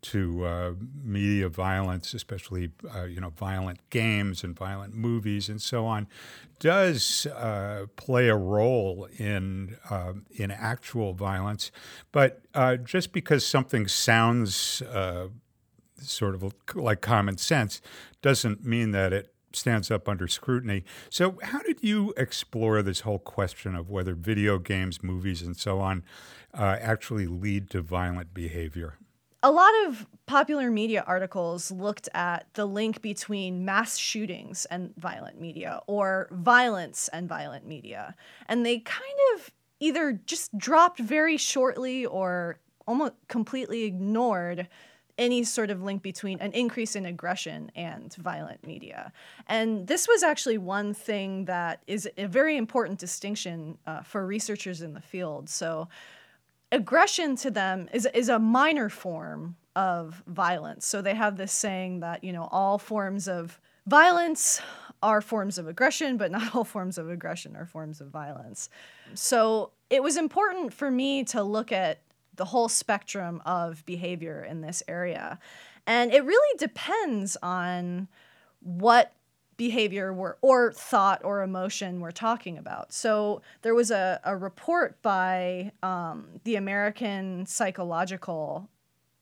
to 0.00 0.46
uh, 0.46 0.72
media 1.04 1.50
violence, 1.50 2.14
especially 2.14 2.70
uh, 2.96 3.04
you 3.04 3.20
know 3.20 3.28
violent 3.28 3.80
games 3.90 4.42
and 4.42 4.56
violent 4.56 4.94
movies 4.94 5.50
and 5.50 5.60
so 5.60 5.84
on, 5.84 6.06
does 6.60 7.26
uh, 7.26 7.88
play 7.96 8.28
a 8.28 8.36
role 8.36 9.06
in 9.18 9.76
uh, 9.90 10.14
in 10.30 10.50
actual 10.50 11.12
violence. 11.12 11.70
But 12.10 12.40
uh, 12.54 12.76
just 12.76 13.12
because 13.12 13.44
something 13.44 13.86
sounds 13.86 14.80
uh, 14.80 15.28
sort 16.00 16.34
of 16.34 16.54
like 16.74 17.02
common 17.02 17.36
sense 17.36 17.82
doesn't 18.22 18.64
mean 18.64 18.92
that 18.92 19.12
it 19.12 19.30
stands 19.52 19.90
up 19.90 20.08
under 20.08 20.28
scrutiny. 20.28 20.84
So, 21.10 21.38
how 21.42 21.60
did 21.60 21.82
you 21.82 22.12
explore 22.16 22.82
this 22.82 23.00
whole 23.00 23.18
question 23.18 23.74
of 23.74 23.88
whether 23.90 24.14
video 24.14 24.58
games, 24.58 25.02
movies, 25.02 25.42
and 25.42 25.56
so 25.56 25.80
on 25.80 26.04
uh, 26.54 26.76
actually 26.80 27.26
lead 27.26 27.70
to 27.70 27.82
violent 27.82 28.34
behavior? 28.34 28.98
a 29.42 29.50
lot 29.50 29.70
of 29.86 30.06
popular 30.26 30.70
media 30.70 31.04
articles 31.06 31.70
looked 31.70 32.08
at 32.12 32.46
the 32.54 32.66
link 32.66 33.00
between 33.00 33.64
mass 33.64 33.96
shootings 33.96 34.66
and 34.66 34.94
violent 34.96 35.40
media 35.40 35.80
or 35.86 36.28
violence 36.32 37.08
and 37.12 37.28
violent 37.28 37.66
media. 37.66 38.14
And 38.46 38.66
they 38.66 38.80
kind 38.80 39.04
of 39.34 39.50
either 39.80 40.20
just 40.26 40.56
dropped 40.58 40.98
very 40.98 41.36
shortly 41.36 42.04
or 42.04 42.58
almost 42.86 43.14
completely 43.28 43.84
ignored 43.84 44.66
any 45.18 45.42
sort 45.42 45.70
of 45.70 45.82
link 45.82 46.00
between 46.00 46.38
an 46.38 46.52
increase 46.52 46.94
in 46.96 47.04
aggression 47.04 47.70
and 47.74 48.14
violent 48.14 48.64
media. 48.64 49.12
And 49.48 49.86
this 49.86 50.06
was 50.06 50.22
actually 50.22 50.58
one 50.58 50.94
thing 50.94 51.46
that 51.46 51.82
is 51.86 52.08
a 52.16 52.26
very 52.26 52.56
important 52.56 52.98
distinction 52.98 53.76
uh, 53.86 54.02
for 54.02 54.24
researchers 54.24 54.80
in 54.80 54.94
the 54.94 55.00
field. 55.00 55.50
So, 55.50 55.88
aggression 56.70 57.34
to 57.36 57.50
them 57.50 57.88
is, 57.92 58.06
is 58.14 58.28
a 58.28 58.38
minor 58.38 58.88
form 58.88 59.56
of 59.74 60.22
violence. 60.26 60.86
So, 60.86 61.02
they 61.02 61.14
have 61.14 61.36
this 61.36 61.52
saying 61.52 62.00
that, 62.00 62.22
you 62.22 62.32
know, 62.32 62.48
all 62.52 62.78
forms 62.78 63.26
of 63.26 63.60
violence 63.86 64.60
are 65.02 65.20
forms 65.20 65.58
of 65.58 65.66
aggression, 65.68 66.16
but 66.16 66.30
not 66.30 66.54
all 66.54 66.64
forms 66.64 66.96
of 66.96 67.10
aggression 67.10 67.56
are 67.56 67.66
forms 67.66 68.00
of 68.00 68.08
violence. 68.08 68.70
So, 69.14 69.72
it 69.90 70.02
was 70.02 70.16
important 70.16 70.72
for 70.72 70.90
me 70.90 71.24
to 71.24 71.42
look 71.42 71.72
at 71.72 71.98
the 72.38 72.46
whole 72.46 72.68
spectrum 72.68 73.42
of 73.44 73.84
behavior 73.84 74.42
in 74.42 74.62
this 74.62 74.82
area. 74.88 75.38
And 75.86 76.12
it 76.12 76.24
really 76.24 76.58
depends 76.58 77.36
on 77.42 78.08
what 78.60 79.12
behavior 79.58 80.12
we're, 80.12 80.36
or 80.40 80.72
thought 80.72 81.22
or 81.24 81.42
emotion 81.42 82.00
we're 82.00 82.10
talking 82.12 82.56
about. 82.56 82.92
So 82.92 83.42
there 83.62 83.74
was 83.74 83.90
a, 83.90 84.20
a 84.24 84.36
report 84.36 85.02
by 85.02 85.72
um, 85.82 86.40
the 86.44 86.56
American 86.56 87.44
Psychological 87.44 88.70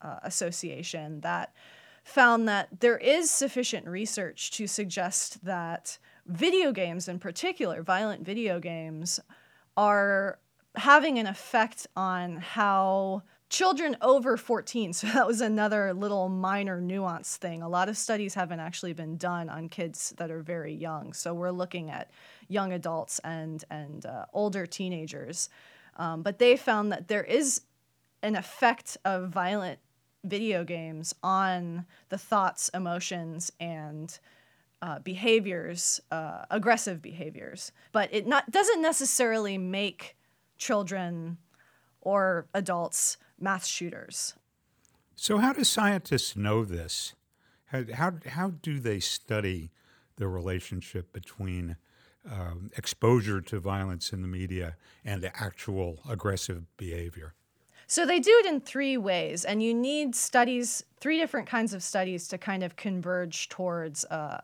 uh, 0.02 0.18
Association 0.22 1.20
that 1.22 1.54
found 2.04 2.46
that 2.48 2.68
there 2.80 2.98
is 2.98 3.30
sufficient 3.30 3.86
research 3.86 4.50
to 4.52 4.66
suggest 4.66 5.44
that 5.44 5.98
video 6.26 6.70
games, 6.70 7.08
in 7.08 7.18
particular, 7.18 7.82
violent 7.82 8.24
video 8.24 8.60
games, 8.60 9.18
are 9.76 10.38
having 10.76 11.18
an 11.18 11.26
effect 11.26 11.86
on 11.96 12.36
how 12.36 13.22
children 13.48 13.96
over 14.02 14.36
14 14.36 14.92
so 14.92 15.06
that 15.08 15.26
was 15.26 15.40
another 15.40 15.94
little 15.94 16.28
minor 16.28 16.80
nuance 16.80 17.36
thing. 17.36 17.62
A 17.62 17.68
lot 17.68 17.88
of 17.88 17.96
studies 17.96 18.34
haven't 18.34 18.60
actually 18.60 18.92
been 18.92 19.16
done 19.16 19.48
on 19.48 19.68
kids 19.68 20.14
that 20.18 20.30
are 20.30 20.42
very 20.42 20.74
young. 20.74 21.12
So 21.12 21.32
we're 21.34 21.50
looking 21.50 21.90
at 21.90 22.10
young 22.48 22.72
adults 22.72 23.18
and 23.20 23.64
and 23.70 24.04
uh, 24.04 24.26
older 24.32 24.66
teenagers. 24.66 25.48
Um, 25.96 26.22
but 26.22 26.38
they 26.38 26.56
found 26.56 26.92
that 26.92 27.08
there 27.08 27.24
is 27.24 27.62
an 28.22 28.36
effect 28.36 28.96
of 29.04 29.30
violent 29.30 29.78
video 30.24 30.64
games 30.64 31.14
on 31.22 31.86
the 32.08 32.18
thoughts 32.18 32.68
emotions 32.74 33.52
and 33.60 34.18
uh, 34.82 34.98
behaviors 34.98 36.00
uh, 36.10 36.44
aggressive 36.50 37.00
behaviors. 37.00 37.72
But 37.92 38.10
it 38.12 38.26
not 38.26 38.50
doesn't 38.50 38.82
necessarily 38.82 39.56
make 39.56 40.16
children 40.56 41.38
or 42.00 42.46
adults 42.54 43.16
mass 43.38 43.66
shooters. 43.66 44.34
So, 45.14 45.38
how 45.38 45.52
do 45.52 45.64
scientists 45.64 46.36
know 46.36 46.64
this? 46.64 47.14
How, 47.66 47.84
how, 47.94 48.12
how 48.26 48.50
do 48.50 48.78
they 48.78 49.00
study 49.00 49.70
the 50.16 50.28
relationship 50.28 51.12
between 51.12 51.76
um, 52.30 52.70
exposure 52.76 53.40
to 53.40 53.58
violence 53.58 54.12
in 54.12 54.22
the 54.22 54.28
media 54.28 54.76
and 55.04 55.24
actual 55.34 56.00
aggressive 56.08 56.64
behavior? 56.76 57.34
So 57.88 58.04
they 58.04 58.18
do 58.18 58.32
it 58.44 58.46
in 58.46 58.60
three 58.60 58.96
ways, 58.96 59.44
and 59.44 59.62
you 59.62 59.72
need 59.72 60.16
studies, 60.16 60.84
three 60.98 61.18
different 61.18 61.46
kinds 61.46 61.72
of 61.72 61.84
studies 61.84 62.26
to 62.28 62.38
kind 62.38 62.64
of 62.64 62.74
converge 62.74 63.48
towards 63.48 64.04
uh, 64.06 64.40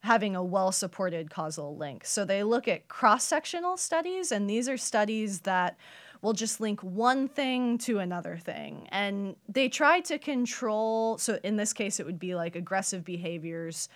having 0.00 0.34
a 0.34 0.42
well 0.42 0.72
supported 0.72 1.30
causal 1.30 1.76
link. 1.76 2.04
So 2.04 2.24
they 2.24 2.42
look 2.42 2.68
at 2.68 2.88
cross 2.88 3.24
sectional 3.24 3.76
studies, 3.76 4.32
and 4.32 4.48
these 4.48 4.68
are 4.68 4.76
studies 4.76 5.40
that 5.40 5.76
will 6.22 6.32
just 6.32 6.60
link 6.60 6.80
one 6.82 7.28
thing 7.28 7.78
to 7.78 7.98
another 7.98 8.36
thing. 8.36 8.86
And 8.90 9.36
they 9.48 9.68
try 9.68 10.00
to 10.00 10.18
control, 10.18 11.16
so 11.18 11.38
in 11.42 11.56
this 11.56 11.72
case, 11.72 11.98
it 11.98 12.06
would 12.06 12.18
be 12.18 12.34
like 12.34 12.56
aggressive 12.56 13.04
behaviors 13.04 13.88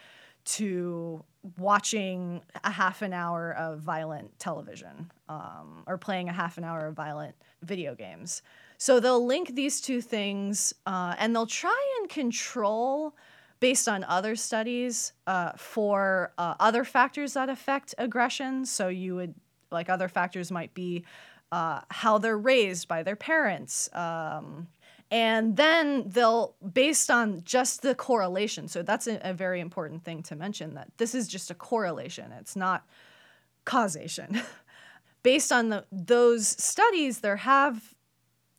to 0.45 1.25
watching 1.59 2.43
a 2.65 2.71
half 2.71 3.03
an 3.03 3.13
hour 3.13 3.53
of 3.55 3.81
violent 3.81 4.39
television 4.39 5.11
um, 5.29 5.83
or 5.87 5.97
playing 5.97 6.29
a 6.29 6.33
half 6.33 6.59
an 6.59 6.65
hour 6.65 6.87
of 6.87 6.95
violent 6.95 7.35
video 7.63 7.95
games. 7.95 8.43
So 8.77 9.01
they'll 9.01 9.25
link 9.25 9.55
these 9.55 9.81
two 9.81 10.01
things 10.01 10.75
uh, 10.87 11.15
and 11.19 11.35
they'll 11.35 11.47
try 11.47 11.97
and 12.01 12.09
control 12.11 13.15
based 13.61 13.89
on 13.89 14.05
other 14.05 14.37
studies 14.37 15.13
uh, 15.27 15.53
for 15.57 16.33
uh, 16.39 16.55
other 16.61 16.85
factors 16.85 17.35
that 17.35 17.49
affect 17.49 17.95
aggression. 17.99 18.67
So 18.67 18.89
you 18.89 19.15
would 19.17 19.35
like 19.71 19.89
other 19.89 20.09
factors 20.09 20.51
might 20.51 20.75
be 20.75 21.05
uh, 21.53 21.81
how 21.89 22.19
they're 22.19 22.39
raised 22.39 22.89
by 22.89 23.03
their 23.03 23.17
parents. 23.17 23.89
Um, 23.93 24.69
and 25.11 25.57
then 25.57 26.09
they'll, 26.09 26.57
based 26.73 27.11
on 27.11 27.43
just 27.45 27.83
the 27.83 27.95
correlation, 27.95 28.69
so 28.69 28.83
that's 28.83 29.07
a, 29.07 29.21
a 29.23 29.33
very 29.33 29.61
important 29.61 30.03
thing 30.05 30.23
to 30.25 30.37
mention 30.37 30.75
that 30.75 30.89
this 30.97 31.15
is 31.15 31.29
just 31.29 31.51
a 31.51 31.55
correlation, 31.55 32.33
it's 32.33 32.57
not 32.57 32.87
causation. 33.65 34.41
based 35.23 35.51
on 35.51 35.71
the, 35.71 35.85
those 35.91 36.47
studies, 36.47 37.21
there 37.21 37.37
have 37.37 37.95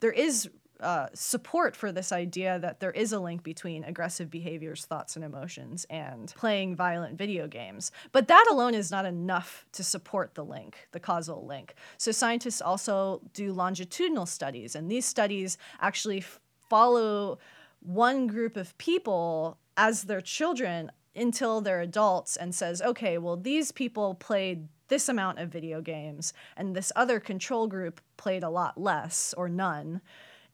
there 0.02 0.12
is 0.12 0.50
uh, 0.80 1.08
support 1.14 1.76
for 1.76 1.92
this 1.92 2.12
idea 2.12 2.60
that 2.60 2.80
there 2.80 2.92
is 2.92 3.14
a 3.14 3.20
link 3.20 3.44
between 3.44 3.84
aggressive 3.84 4.30
behaviors, 4.30 4.86
thoughts, 4.86 5.16
and 5.16 5.24
emotions 5.24 5.86
and 5.90 6.34
playing 6.36 6.76
violent 6.76 7.18
video 7.18 7.48
games. 7.48 7.92
But 8.12 8.28
that 8.28 8.46
alone 8.50 8.74
is 8.74 8.92
not 8.92 9.06
enough 9.06 9.66
to 9.74 9.84
support 9.84 10.36
the 10.36 10.44
link, 10.44 10.88
the 10.92 11.00
causal 11.00 11.46
link. 11.46 11.76
So 11.98 12.12
scientists 12.12 12.62
also 12.62 13.22
do 13.34 13.54
longitudinal 13.54 14.26
studies, 14.26 14.76
and 14.76 14.92
these 14.92 15.06
studies 15.06 15.58
actually 15.80 16.20
f- 16.20 16.40
follow 16.70 17.40
one 17.80 18.28
group 18.28 18.58
of 18.58 18.78
people 18.78 19.58
as 19.78 20.04
their 20.04 20.22
children 20.22 20.92
until 21.16 21.62
they're 21.62 21.82
adults 21.82 22.36
and 22.36 22.54
says, 22.54 22.82
okay, 22.82 23.18
well, 23.18 23.38
these 23.38 23.72
people 23.72 24.16
played 24.16 24.68
this 24.88 25.10
amount 25.10 25.40
of 25.40 25.50
video 25.50 25.82
games, 25.82 26.34
and 26.58 26.76
this 26.76 26.92
other 26.96 27.20
control 27.20 27.68
group 27.68 28.02
played 28.18 28.44
a 28.44 28.50
lot 28.50 28.80
less 28.80 29.34
or 29.38 29.50
none 29.50 30.02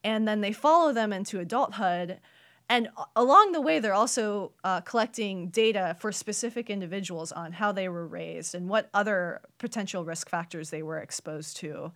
and 0.04 0.26
then 0.26 0.40
they 0.40 0.52
follow 0.52 0.92
them 0.92 1.12
into 1.12 1.40
adulthood. 1.40 2.18
And 2.68 2.88
along 3.16 3.52
the 3.52 3.60
way 3.60 3.80
they're 3.80 3.92
also 3.92 4.52
uh, 4.64 4.80
collecting 4.80 5.48
data 5.48 5.96
for 5.98 6.10
specific 6.12 6.70
individuals 6.70 7.32
on 7.32 7.52
how 7.52 7.72
they 7.72 7.88
were 7.88 8.06
raised 8.06 8.54
and 8.54 8.68
what 8.68 8.88
other 8.94 9.42
potential 9.58 10.04
risk 10.04 10.28
factors 10.28 10.70
they 10.70 10.82
were 10.82 10.98
exposed 10.98 11.56
to. 11.58 11.92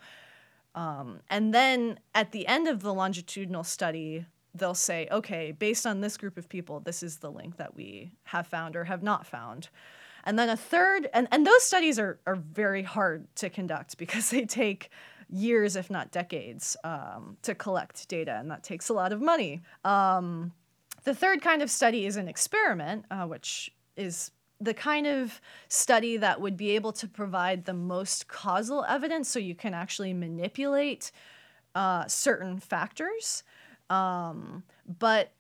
Um, 0.75 1.21
and 1.31 1.55
then 1.55 1.99
at 2.15 2.33
the 2.33 2.47
end 2.47 2.69
of 2.69 2.83
the 2.83 2.93
longitudinal 2.93 3.65
study 3.65 4.27
they'll 4.55 4.75
say 4.75 5.07
okay 5.11 5.53
based 5.53 5.87
on 5.87 6.01
this 6.01 6.17
group 6.17 6.39
of 6.39 6.49
people 6.49 6.81
this 6.81 7.03
is 7.03 7.19
the 7.19 7.31
link 7.31 7.59
that 7.59 7.75
we 7.75 8.11
have 8.25 8.47
found 8.47 8.77
or 8.77 8.85
have 8.85 9.03
not 9.03 9.27
found. 9.27 9.69
And 10.25 10.39
then 10.39 10.49
a 10.49 10.57
third 10.57 11.09
and, 11.15 11.29
and 11.31 11.47
those 11.47 11.63
studies 11.63 11.99
are, 11.99 12.19
are 12.27 12.37
very 12.37 12.83
hard 12.83 13.27
to 13.37 13.49
conduct 13.49 13.97
because 13.99 14.31
they 14.31 14.45
take 14.45 14.91
years, 15.29 15.77
if 15.77 15.91
not 15.91 16.11
decades, 16.11 16.77
um, 16.85 17.37
to 17.43 17.55
collect 17.55 18.09
data, 18.09 18.37
and 18.39 18.51
that 18.51 18.63
takes 18.63 18.89
a 18.89 18.93
lot 18.93 19.13
of 19.13 19.21
money. 19.21 19.63
Um, 19.85 20.53
the 21.05 21.15
third 21.15 21.43
kind 21.43 21.63
of 21.63 21.71
study 21.71 22.07
is 22.07 22.17
an 22.17 22.29
experiment, 22.29 23.05
uh, 23.11 23.27
which 23.27 23.73
is 23.97 24.31
the 24.61 24.75
kind 24.75 25.07
of 25.07 25.41
study 25.69 26.17
that 26.17 26.41
would 26.41 26.57
be 26.57 26.71
able 26.71 26.93
to 26.93 27.07
provide 27.07 27.65
the 27.65 27.75
most 27.75 28.27
causal 28.29 28.85
evidence 28.89 29.29
so 29.29 29.39
you 29.39 29.55
can 29.55 29.75
actually 29.75 30.15
manipulate 30.15 31.13
uh, 31.75 32.07
certain 32.07 32.59
factors. 32.59 33.43
Um, 33.91 34.63
but 34.99 35.33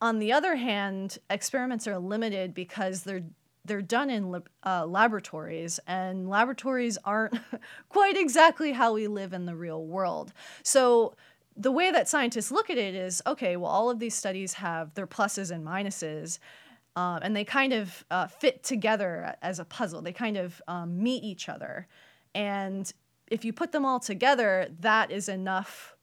on 0.00 0.18
the 0.18 0.32
other 0.32 0.56
hand, 0.56 1.18
experiments 1.28 1.86
are 1.86 1.98
limited 1.98 2.54
because 2.54 3.02
they're 3.02 3.24
they're 3.64 3.82
done 3.82 4.10
in 4.10 4.42
uh, 4.64 4.86
laboratories, 4.86 5.80
and 5.86 6.28
laboratories 6.28 6.98
aren't 7.04 7.38
quite 7.88 8.16
exactly 8.16 8.72
how 8.72 8.94
we 8.94 9.06
live 9.06 9.32
in 9.32 9.46
the 9.46 9.54
real 9.54 9.84
world. 9.84 10.32
So 10.62 11.14
the 11.56 11.70
way 11.70 11.90
that 11.90 12.08
scientists 12.08 12.50
look 12.50 12.70
at 12.70 12.78
it 12.78 12.94
is 12.94 13.22
okay, 13.26 13.56
well, 13.56 13.70
all 13.70 13.90
of 13.90 13.98
these 13.98 14.14
studies 14.14 14.54
have 14.54 14.94
their 14.94 15.06
pluses 15.06 15.50
and 15.50 15.66
minuses. 15.66 16.38
Um, 16.96 17.20
and 17.22 17.36
they 17.36 17.44
kind 17.44 17.72
of 17.72 18.04
uh, 18.10 18.26
fit 18.26 18.64
together 18.64 19.36
as 19.42 19.60
a 19.60 19.64
puzzle. 19.64 20.02
They 20.02 20.12
kind 20.12 20.36
of 20.36 20.60
um, 20.66 21.00
meet 21.00 21.22
each 21.22 21.48
other. 21.48 21.86
And 22.34 22.92
if 23.28 23.44
you 23.44 23.52
put 23.52 23.70
them 23.70 23.84
all 23.84 24.00
together, 24.00 24.68
that 24.80 25.10
is 25.12 25.28
enough 25.28 25.94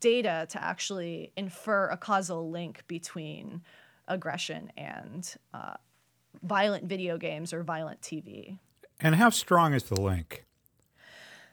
data 0.00 0.46
to 0.48 0.62
actually 0.62 1.32
infer 1.36 1.88
a 1.88 1.96
causal 1.96 2.50
link 2.50 2.84
between 2.86 3.62
aggression 4.08 4.70
and 4.76 5.34
uh, 5.52 5.74
violent 6.42 6.84
video 6.84 7.18
games 7.18 7.52
or 7.52 7.62
violent 7.62 8.00
TV. 8.00 8.58
And 9.00 9.16
how 9.16 9.30
strong 9.30 9.74
is 9.74 9.84
the 9.84 10.00
link? 10.00 10.44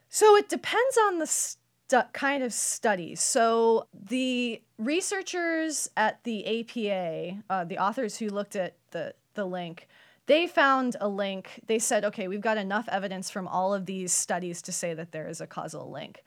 So 0.09 0.35
it 0.35 0.47
depends 0.47 0.97
on 1.07 1.19
the 1.19 1.27
stu- 1.27 2.09
kind 2.13 2.43
of 2.43 2.53
study. 2.53 3.15
So 3.15 3.87
the 3.93 4.61
researchers 4.77 5.89
at 5.97 6.23
the 6.23 6.61
APA, 6.61 7.43
uh, 7.49 7.63
the 7.65 7.79
authors 7.79 8.17
who 8.17 8.29
looked 8.29 8.55
at 8.55 8.75
the, 8.91 9.15
the 9.33 9.45
link, 9.45 9.87
they 10.25 10.47
found 10.47 10.95
a 11.01 11.07
link. 11.07 11.61
They 11.67 11.79
said, 11.79 12.05
okay, 12.05 12.27
we've 12.27 12.41
got 12.41 12.57
enough 12.57 12.87
evidence 12.89 13.29
from 13.29 13.47
all 13.47 13.73
of 13.73 13.85
these 13.85 14.13
studies 14.13 14.61
to 14.63 14.71
say 14.71 14.93
that 14.93 15.11
there 15.11 15.27
is 15.27 15.41
a 15.41 15.47
causal 15.47 15.89
link. 15.91 16.23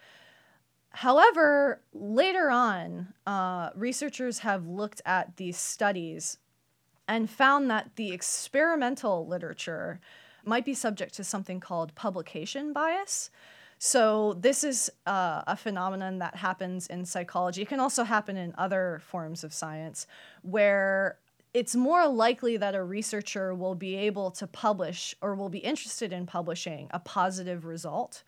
However, 0.90 1.80
later 1.92 2.50
on, 2.50 3.14
uh, 3.26 3.70
researchers 3.74 4.40
have 4.40 4.66
looked 4.66 5.02
at 5.04 5.36
these 5.36 5.56
studies 5.58 6.38
and 7.08 7.30
found 7.30 7.70
that 7.70 7.90
the 7.96 8.12
experimental 8.12 9.26
literature 9.26 10.00
might 10.44 10.64
be 10.64 10.74
subject 10.74 11.14
to 11.14 11.24
something 11.24 11.60
called 11.60 11.94
publication 11.94 12.72
bias. 12.72 13.30
So, 13.78 14.34
this 14.34 14.64
is 14.64 14.90
uh, 15.06 15.42
a 15.46 15.56
phenomenon 15.56 16.18
that 16.20 16.36
happens 16.36 16.86
in 16.86 17.04
psychology. 17.04 17.62
It 17.62 17.68
can 17.68 17.80
also 17.80 18.04
happen 18.04 18.36
in 18.36 18.54
other 18.56 19.02
forms 19.04 19.44
of 19.44 19.52
science 19.52 20.06
where 20.42 21.18
it's 21.52 21.74
more 21.74 22.06
likely 22.06 22.56
that 22.56 22.74
a 22.74 22.82
researcher 22.82 23.54
will 23.54 23.74
be 23.74 23.96
able 23.96 24.30
to 24.32 24.46
publish 24.46 25.14
or 25.20 25.34
will 25.34 25.48
be 25.48 25.58
interested 25.58 26.12
in 26.12 26.26
publishing 26.26 26.88
a 26.90 26.98
positive 26.98 27.64
result 27.64 28.22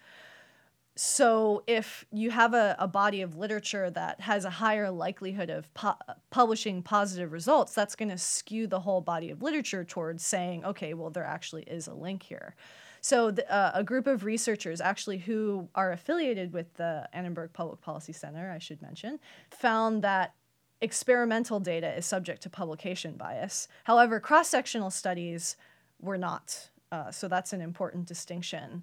so 0.99 1.63
if 1.69 2.05
you 2.11 2.29
have 2.33 2.55
a, 2.55 2.75
a 2.77 2.89
body 2.89 3.23
of 3.23 3.37
literature 3.37 3.89
that 3.89 4.21
has 4.21 4.45
a 4.45 4.51
higher 4.51 4.91
likelihood 4.91 5.49
of 5.49 5.73
pu- 5.73 5.93
publishing 6.31 6.83
positive 6.83 7.31
results 7.31 7.73
that's 7.73 7.95
going 7.95 8.09
to 8.09 8.19
skew 8.19 8.67
the 8.67 8.81
whole 8.81 9.01
body 9.01 9.31
of 9.31 9.41
literature 9.41 9.85
towards 9.85 10.27
saying 10.27 10.65
okay 10.65 10.95
well 10.95 11.09
there 11.09 11.25
actually 11.25 11.63
is 11.63 11.87
a 11.87 11.95
link 11.95 12.25
here. 12.25 12.57
So 13.01 13.31
the, 13.31 13.49
uh, 13.49 13.71
a 13.75 13.85
group 13.85 14.09
of 14.09 14.25
researchers 14.25 14.81
actually 14.81 15.19
who 15.19 15.69
are 15.77 15.93
affiliated 15.93 16.53
with 16.53 16.75
the 16.75 17.09
annenberg 17.13 17.53
public 17.53 17.81
policy 17.81 18.13
center 18.13 18.51
i 18.51 18.59
should 18.59 18.83
mention 18.83 19.21
found 19.51 20.03
that 20.03 20.35
experimental 20.81 21.61
data 21.61 21.97
is 21.97 22.07
subject 22.07 22.43
to 22.43 22.51
publication 22.51 23.15
bias. 23.17 23.69
However 23.85 24.19
cross-sectional 24.19 24.91
studies 24.91 25.57
were 26.01 26.19
not 26.19 26.71
uh, 26.91 27.13
so 27.13 27.29
that's 27.29 27.53
an 27.53 27.61
important 27.61 28.07
distinction 28.07 28.83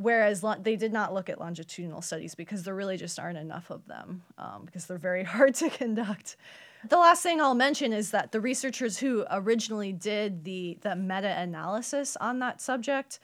whereas 0.00 0.42
lo- 0.42 0.56
they 0.60 0.76
did 0.76 0.92
not 0.92 1.12
look 1.12 1.28
at 1.28 1.40
longitudinal 1.40 2.00
studies 2.00 2.34
because 2.34 2.62
there 2.62 2.74
really 2.74 2.96
just 2.96 3.18
aren't 3.18 3.38
enough 3.38 3.70
of 3.70 3.86
them 3.86 4.22
um, 4.38 4.62
because 4.64 4.86
they're 4.86 4.98
very 4.98 5.24
hard 5.34 5.54
to 5.54 5.68
conduct. 5.70 6.36
The 6.88 6.96
last 6.96 7.22
thing 7.22 7.40
i'll 7.40 7.56
mention 7.56 7.92
is 7.92 8.12
that 8.12 8.30
the 8.30 8.40
researchers 8.40 8.98
who 8.98 9.24
originally 9.30 9.92
did 9.92 10.44
the, 10.44 10.78
the 10.82 10.94
meta-analysis 10.94 12.16
on 12.20 12.38
that 12.38 12.60
subject 12.60 13.18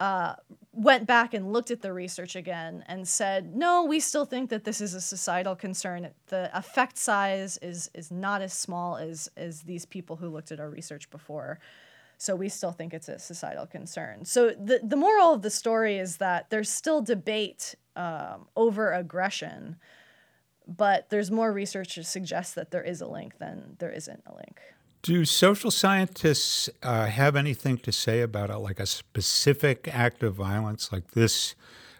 uh, 0.00 0.34
went 0.72 1.06
back 1.06 1.34
and 1.34 1.52
looked 1.52 1.70
at 1.70 1.80
the 1.80 1.92
research 1.92 2.36
again 2.36 2.84
and 2.86 3.08
said 3.08 3.56
no 3.56 3.84
we 3.84 3.98
still 3.98 4.24
think 4.24 4.50
that 4.50 4.64
this 4.64 4.80
is 4.80 4.94
a 4.94 5.00
societal 5.00 5.56
concern. 5.56 6.08
The 6.28 6.56
effect 6.56 6.98
size 6.98 7.58
is 7.62 7.90
is 7.94 8.10
not 8.10 8.42
as 8.42 8.52
small 8.52 8.96
as 8.96 9.28
as 9.36 9.62
these 9.62 9.84
people 9.84 10.14
who 10.16 10.28
looked 10.28 10.52
at 10.52 10.60
our 10.60 10.70
research 10.70 11.10
before 11.10 11.58
so 12.18 12.34
we 12.34 12.48
still 12.48 12.72
think 12.72 12.92
it's 12.92 13.08
a 13.08 13.18
societal 13.18 13.64
concern. 13.64 14.24
So 14.24 14.50
the, 14.50 14.80
the 14.82 14.96
moral 14.96 15.32
of 15.32 15.42
the 15.42 15.50
story 15.50 15.98
is 15.98 16.16
that 16.16 16.50
there's 16.50 16.68
still 16.68 17.00
debate 17.00 17.76
um, 17.94 18.48
over 18.56 18.92
aggression, 18.92 19.76
but 20.66 21.10
there's 21.10 21.30
more 21.30 21.52
research 21.52 21.94
to 21.94 22.02
suggest 22.02 22.56
that 22.56 22.72
there 22.72 22.82
is 22.82 23.00
a 23.00 23.06
link 23.06 23.38
than 23.38 23.76
there 23.78 23.92
isn't 23.92 24.22
a 24.26 24.34
link. 24.34 24.60
Do 25.02 25.24
social 25.24 25.70
scientists 25.70 26.68
uh, 26.82 27.06
have 27.06 27.36
anything 27.36 27.78
to 27.78 27.92
say 27.92 28.20
about 28.20 28.50
a, 28.50 28.58
like 28.58 28.80
a 28.80 28.86
specific 28.86 29.88
act 29.90 30.24
of 30.24 30.34
violence, 30.34 30.92
like 30.92 31.12
this 31.12 31.54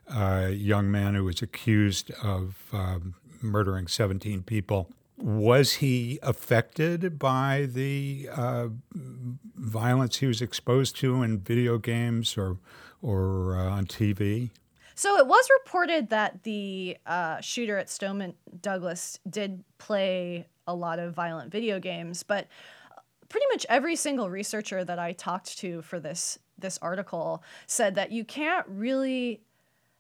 uh, 0.08 0.48
young 0.50 0.90
man 0.90 1.14
who 1.14 1.24
was 1.24 1.40
accused 1.42 2.10
of 2.22 2.56
um, 2.72 3.14
murdering 3.40 3.86
17 3.86 4.42
people? 4.42 4.90
Was 5.20 5.74
he 5.74 6.18
affected 6.22 7.18
by 7.18 7.68
the 7.70 8.28
uh, 8.32 8.68
violence 8.94 10.18
he 10.18 10.26
was 10.26 10.40
exposed 10.40 10.96
to 10.96 11.22
in 11.22 11.38
video 11.38 11.78
games 11.78 12.36
or 12.36 12.58
or 13.02 13.56
uh, 13.56 13.70
on 13.70 13.86
TV? 13.86 14.50
So 14.94 15.16
it 15.16 15.26
was 15.26 15.48
reported 15.64 16.10
that 16.10 16.42
the 16.42 16.96
uh, 17.06 17.40
shooter 17.40 17.78
at 17.78 17.88
Stoneman 17.88 18.34
Douglas 18.60 19.20
did 19.30 19.62
play 19.78 20.46
a 20.66 20.74
lot 20.74 20.98
of 20.98 21.14
violent 21.14 21.52
video 21.52 21.78
games, 21.78 22.24
but 22.24 22.48
pretty 23.28 23.46
much 23.50 23.64
every 23.68 23.94
single 23.94 24.28
researcher 24.28 24.84
that 24.84 24.98
I 24.98 25.12
talked 25.12 25.58
to 25.58 25.82
for 25.82 26.00
this 26.00 26.38
this 26.58 26.78
article 26.82 27.42
said 27.66 27.94
that 27.94 28.10
you 28.10 28.24
can't 28.24 28.66
really 28.68 29.40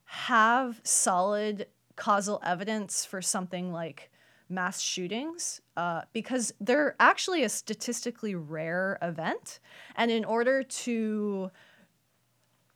have 0.04 0.80
solid 0.82 1.66
causal 1.94 2.40
evidence 2.44 3.04
for 3.04 3.22
something 3.22 3.72
like 3.72 4.10
mass 4.48 4.80
shootings 4.80 5.60
uh, 5.76 6.02
because 6.12 6.52
they're 6.60 6.96
actually 6.98 7.44
a 7.44 7.48
statistically 7.48 8.34
rare 8.34 8.98
event. 9.02 9.60
And 9.96 10.10
in 10.10 10.24
order 10.24 10.62
to 10.62 11.50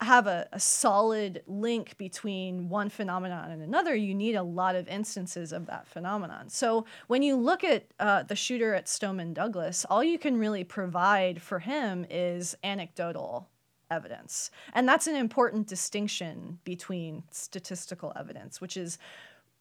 have 0.00 0.26
a, 0.26 0.48
a, 0.52 0.58
solid 0.58 1.42
link 1.46 1.96
between 1.96 2.68
one 2.68 2.88
phenomenon 2.88 3.52
and 3.52 3.62
another, 3.62 3.94
you 3.94 4.14
need 4.14 4.34
a 4.34 4.42
lot 4.42 4.74
of 4.74 4.88
instances 4.88 5.52
of 5.52 5.66
that 5.66 5.86
phenomenon. 5.86 6.48
So 6.48 6.84
when 7.06 7.22
you 7.22 7.36
look 7.36 7.62
at 7.62 7.86
uh, 8.00 8.24
the 8.24 8.34
shooter 8.34 8.74
at 8.74 8.88
Stoneman 8.88 9.32
Douglas, 9.32 9.86
all 9.88 10.02
you 10.02 10.18
can 10.18 10.36
really 10.36 10.64
provide 10.64 11.40
for 11.40 11.60
him 11.60 12.04
is 12.10 12.56
anecdotal 12.64 13.48
evidence. 13.92 14.50
And 14.74 14.88
that's 14.88 15.06
an 15.06 15.14
important 15.14 15.68
distinction 15.68 16.58
between 16.64 17.22
statistical 17.30 18.12
evidence, 18.16 18.60
which 18.60 18.76
is 18.76 18.98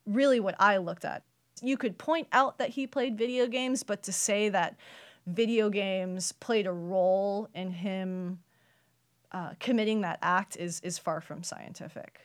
really 0.08 0.40
what 0.40 0.56
I 0.60 0.78
looked 0.78 1.06
at 1.06 1.24
you 1.62 1.78
could 1.78 1.98
point 1.98 2.28
out 2.32 2.58
that 2.58 2.70
he 2.70 2.88
played 2.88 3.18
video 3.18 3.48
games, 3.48 3.84
but 3.84 4.04
to 4.04 4.12
say 4.12 4.50
that 4.50 4.76
video 5.28 5.70
games 5.70 6.32
played 6.32 6.66
a 6.66 6.72
role 6.72 7.48
in 7.54 7.72
him 7.72 8.40
uh, 9.32 9.52
committing 9.60 10.02
that 10.02 10.20
act 10.22 10.58
is 10.58 10.82
is 10.82 10.98
far 10.98 11.22
from 11.22 11.44
scientific. 11.44 12.22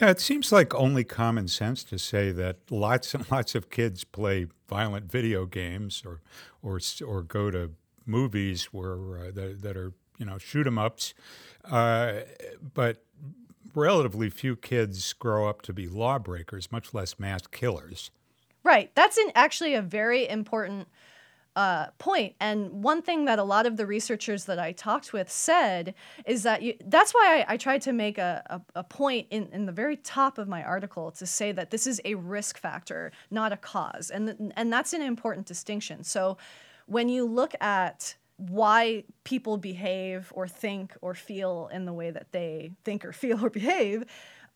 Yeah, 0.00 0.10
it 0.10 0.20
seems 0.20 0.52
like 0.52 0.74
only 0.74 1.04
common 1.04 1.48
sense 1.48 1.82
to 1.84 1.98
say 1.98 2.30
that 2.32 2.58
lots 2.70 3.14
and 3.14 3.28
lots 3.30 3.54
of 3.54 3.70
kids 3.70 4.04
play 4.04 4.46
violent 4.68 5.10
video 5.10 5.46
games 5.46 6.02
or 6.06 6.20
or 6.62 6.80
or 7.06 7.22
go 7.22 7.50
to 7.50 7.72
movies 8.06 8.66
where 8.66 9.18
uh, 9.18 9.30
that, 9.32 9.58
that 9.62 9.76
are 9.76 9.92
you 10.18 10.26
know 10.26 10.38
shoot 10.38 10.66
'em 10.66 10.78
ups, 10.78 11.12
uh, 11.64 12.20
but 12.74 13.04
relatively 13.74 14.30
few 14.30 14.56
kids 14.56 15.12
grow 15.12 15.48
up 15.48 15.60
to 15.62 15.72
be 15.72 15.88
lawbreakers, 15.88 16.72
much 16.72 16.94
less 16.94 17.18
mass 17.18 17.46
killers. 17.46 18.10
Right. 18.66 18.90
That's 18.96 19.16
an, 19.16 19.30
actually 19.36 19.74
a 19.74 19.80
very 19.80 20.28
important 20.28 20.88
uh, 21.54 21.86
point. 21.98 22.34
And 22.40 22.82
one 22.82 23.00
thing 23.00 23.26
that 23.26 23.38
a 23.38 23.44
lot 23.44 23.64
of 23.64 23.76
the 23.76 23.86
researchers 23.86 24.46
that 24.46 24.58
I 24.58 24.72
talked 24.72 25.12
with 25.12 25.30
said 25.30 25.94
is 26.26 26.42
that 26.42 26.62
you, 26.62 26.74
that's 26.84 27.14
why 27.14 27.44
I, 27.48 27.54
I 27.54 27.56
tried 27.58 27.82
to 27.82 27.92
make 27.92 28.18
a, 28.18 28.42
a, 28.74 28.80
a, 28.80 28.82
point 28.82 29.28
in, 29.30 29.46
in 29.52 29.66
the 29.66 29.72
very 29.72 29.96
top 29.96 30.36
of 30.36 30.48
my 30.48 30.64
article 30.64 31.12
to 31.12 31.26
say 31.26 31.52
that 31.52 31.70
this 31.70 31.86
is 31.86 32.00
a 32.04 32.16
risk 32.16 32.58
factor, 32.58 33.12
not 33.30 33.52
a 33.52 33.56
cause. 33.56 34.10
And, 34.10 34.52
and 34.56 34.72
that's 34.72 34.92
an 34.92 35.00
important 35.00 35.46
distinction. 35.46 36.02
So 36.02 36.36
when 36.86 37.08
you 37.08 37.24
look 37.24 37.54
at 37.60 38.16
why 38.36 39.04
people 39.22 39.58
behave 39.58 40.32
or 40.34 40.48
think 40.48 40.92
or 41.02 41.14
feel 41.14 41.70
in 41.72 41.84
the 41.84 41.92
way 41.92 42.10
that 42.10 42.32
they 42.32 42.72
think 42.82 43.04
or 43.04 43.12
feel 43.12 43.44
or 43.46 43.50
behave, 43.62 44.06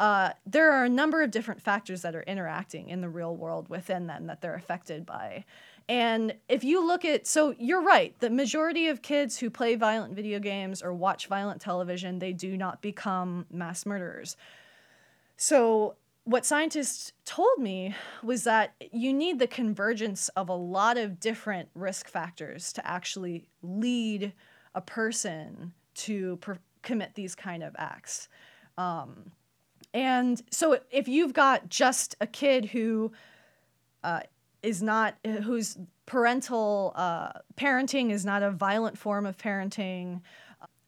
uh, 0.01 0.33
there 0.47 0.73
are 0.73 0.85
a 0.85 0.89
number 0.89 1.23
of 1.23 1.31
different 1.31 1.61
factors 1.61 2.01
that 2.01 2.17
are 2.17 2.23
interacting 2.23 2.89
in 2.89 3.03
the 3.03 3.09
real 3.09 3.37
world 3.37 3.69
within 3.69 4.07
them 4.07 4.27
that 4.29 4.41
they're 4.41 4.55
affected 4.55 5.05
by. 5.05 5.45
And 5.91 6.35
if 6.49 6.65
you 6.65 6.85
look 6.87 7.05
at, 7.05 7.27
so 7.27 7.55
you're 7.59 7.83
right, 7.83 8.19
the 8.19 8.31
majority 8.31 8.89
of 8.89 9.03
kids 9.03 9.37
who 9.37 9.51
play 9.51 9.75
violent 9.75 10.15
video 10.15 10.39
games 10.39 10.81
or 10.81 10.95
watch 10.95 11.27
violent 11.27 11.61
television, 11.61 12.19
they 12.19 12.33
do 12.33 12.57
not 12.57 12.81
become 12.81 13.45
mass 13.53 13.85
murderers. 13.85 14.39
So, 15.37 15.97
what 16.25 16.47
scientists 16.47 17.13
told 17.25 17.59
me 17.59 17.95
was 18.23 18.45
that 18.45 18.75
you 18.93 19.13
need 19.13 19.39
the 19.39 19.47
convergence 19.47 20.29
of 20.31 20.49
a 20.49 20.55
lot 20.55 20.97
of 20.97 21.19
different 21.19 21.69
risk 21.75 22.09
factors 22.09 22.73
to 22.75 22.87
actually 22.87 23.49
lead 23.63 24.33
a 24.75 24.81
person 24.81 25.73
to 25.95 26.37
per- 26.37 26.59
commit 26.83 27.15
these 27.15 27.35
kind 27.35 27.63
of 27.63 27.75
acts. 27.79 28.29
Um, 28.79 29.33
and 29.93 30.43
so 30.51 30.79
if 30.91 31.09
you've 31.09 31.33
got 31.33 31.69
just 31.69 32.17
a 32.21 32.27
kid 32.27 32.67
who 32.67 33.13
uh, 34.05 34.21
is 34.63 34.83
not, 34.83 35.15
whose 35.25 35.79
parental 36.07 36.93
uh, 36.97 37.33
parenting 37.57 38.11
is 38.11 38.25
not 38.25 38.43
a 38.43 38.51
violent 38.51 38.99
form 38.99 39.27
of 39.27 39.37
parenting, 39.37 40.21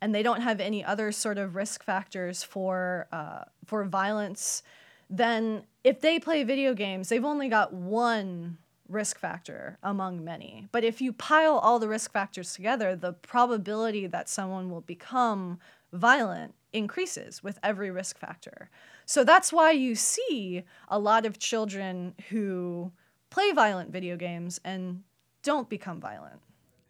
and 0.00 0.14
they 0.14 0.22
don't 0.22 0.40
have 0.40 0.60
any 0.60 0.84
other 0.84 1.12
sort 1.12 1.38
of 1.38 1.54
risk 1.54 1.84
factors 1.84 2.42
for 2.42 3.06
uh, 3.12 3.44
for 3.66 3.84
violence, 3.84 4.62
then 5.08 5.62
if 5.84 6.00
they 6.00 6.18
play 6.18 6.42
video 6.44 6.74
games, 6.74 7.08
they've 7.08 7.24
only 7.24 7.48
got 7.48 7.72
one 7.72 8.58
risk 8.88 9.18
factor 9.18 9.78
among 9.82 10.24
many. 10.24 10.68
But 10.72 10.84
if 10.84 11.00
you 11.00 11.12
pile 11.12 11.56
all 11.58 11.78
the 11.78 11.88
risk 11.88 12.12
factors 12.12 12.54
together, 12.54 12.94
the 12.94 13.12
probability 13.12 14.06
that 14.06 14.28
someone 14.28 14.70
will 14.70 14.80
become 14.82 15.58
violent 15.92 16.54
increases 16.72 17.42
with 17.42 17.58
every 17.62 17.90
risk 17.90 18.18
factor. 18.18 18.70
So 19.06 19.24
that's 19.24 19.52
why 19.52 19.72
you 19.72 19.94
see 19.94 20.64
a 20.88 20.98
lot 20.98 21.26
of 21.26 21.38
children 21.38 22.14
who 22.30 22.92
play 23.30 23.52
violent 23.52 23.90
video 23.90 24.16
games 24.16 24.60
and 24.64 25.02
don't 25.42 25.68
become 25.68 26.00
violent. 26.00 26.40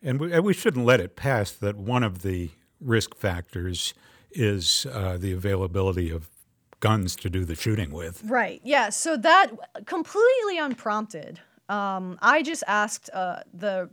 And 0.03 0.19
we, 0.19 0.33
and 0.33 0.45
we 0.45 0.53
shouldn't 0.53 0.85
let 0.85 1.01
it 1.01 1.17
pass 1.17 1.53
that 1.53 1.77
one 1.77 2.03
of 2.03 2.23
the 2.23 2.51
risk 2.81 3.15
factors 3.17 3.95
is 4.33 4.87
uh, 4.93 5.17
the 5.17 5.33
availability 5.33 6.11
of 6.11 6.29
guns 6.81 7.15
to 7.17 7.31
do 7.31 7.45
the 7.45 7.55
shooting 7.55 7.93
with. 7.93 8.23
Right. 8.25 8.61
Yeah. 8.65 8.91
So 8.91 9.17
that 9.17 9.53
completely 9.87 10.59
unprompted. 10.59 11.39
Um, 11.69 12.19
I 12.21 12.43
just 12.43 12.65
asked 12.67 13.09
uh, 13.15 13.41
the 13.55 13.89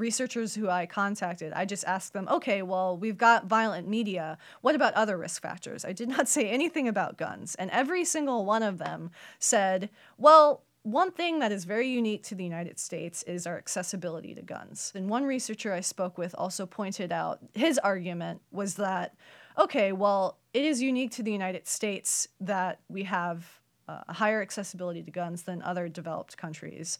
researchers 0.00 0.54
who 0.54 0.68
I 0.68 0.86
contacted, 0.86 1.52
I 1.52 1.64
just 1.64 1.84
asked 1.84 2.12
them, 2.12 2.26
okay, 2.30 2.62
well, 2.62 2.96
we've 2.96 3.18
got 3.18 3.46
violent 3.46 3.86
media. 3.86 4.38
What 4.62 4.74
about 4.74 4.94
other 4.94 5.16
risk 5.16 5.42
factors? 5.42 5.84
I 5.84 5.92
did 5.92 6.08
not 6.08 6.26
say 6.26 6.48
anything 6.50 6.88
about 6.88 7.18
guns. 7.18 7.54
And 7.54 7.70
every 7.70 8.04
single 8.04 8.44
one 8.44 8.62
of 8.62 8.78
them 8.78 9.10
said, 9.38 9.90
well, 10.18 10.64
one 10.82 11.12
thing 11.12 11.40
that 11.40 11.52
is 11.52 11.64
very 11.64 11.88
unique 11.88 12.22
to 12.24 12.34
the 12.34 12.42
United 12.42 12.78
States 12.78 13.22
is 13.24 13.46
our 13.46 13.58
accessibility 13.58 14.34
to 14.34 14.42
guns. 14.42 14.92
And 14.94 15.10
one 15.10 15.24
researcher 15.24 15.72
I 15.74 15.80
spoke 15.80 16.16
with 16.16 16.34
also 16.38 16.64
pointed 16.64 17.12
out 17.12 17.40
his 17.54 17.78
argument 17.78 18.40
was 18.50 18.76
that, 18.76 19.14
okay, 19.58 19.92
well, 19.92 20.38
it 20.54 20.64
is 20.64 20.80
unique 20.80 21.10
to 21.12 21.22
the 21.22 21.32
United 21.32 21.68
States 21.68 22.28
that 22.40 22.80
we 22.88 23.02
have 23.02 23.60
uh, 23.88 24.00
a 24.08 24.14
higher 24.14 24.40
accessibility 24.40 25.02
to 25.02 25.10
guns 25.10 25.42
than 25.42 25.60
other 25.62 25.88
developed 25.88 26.38
countries. 26.38 26.98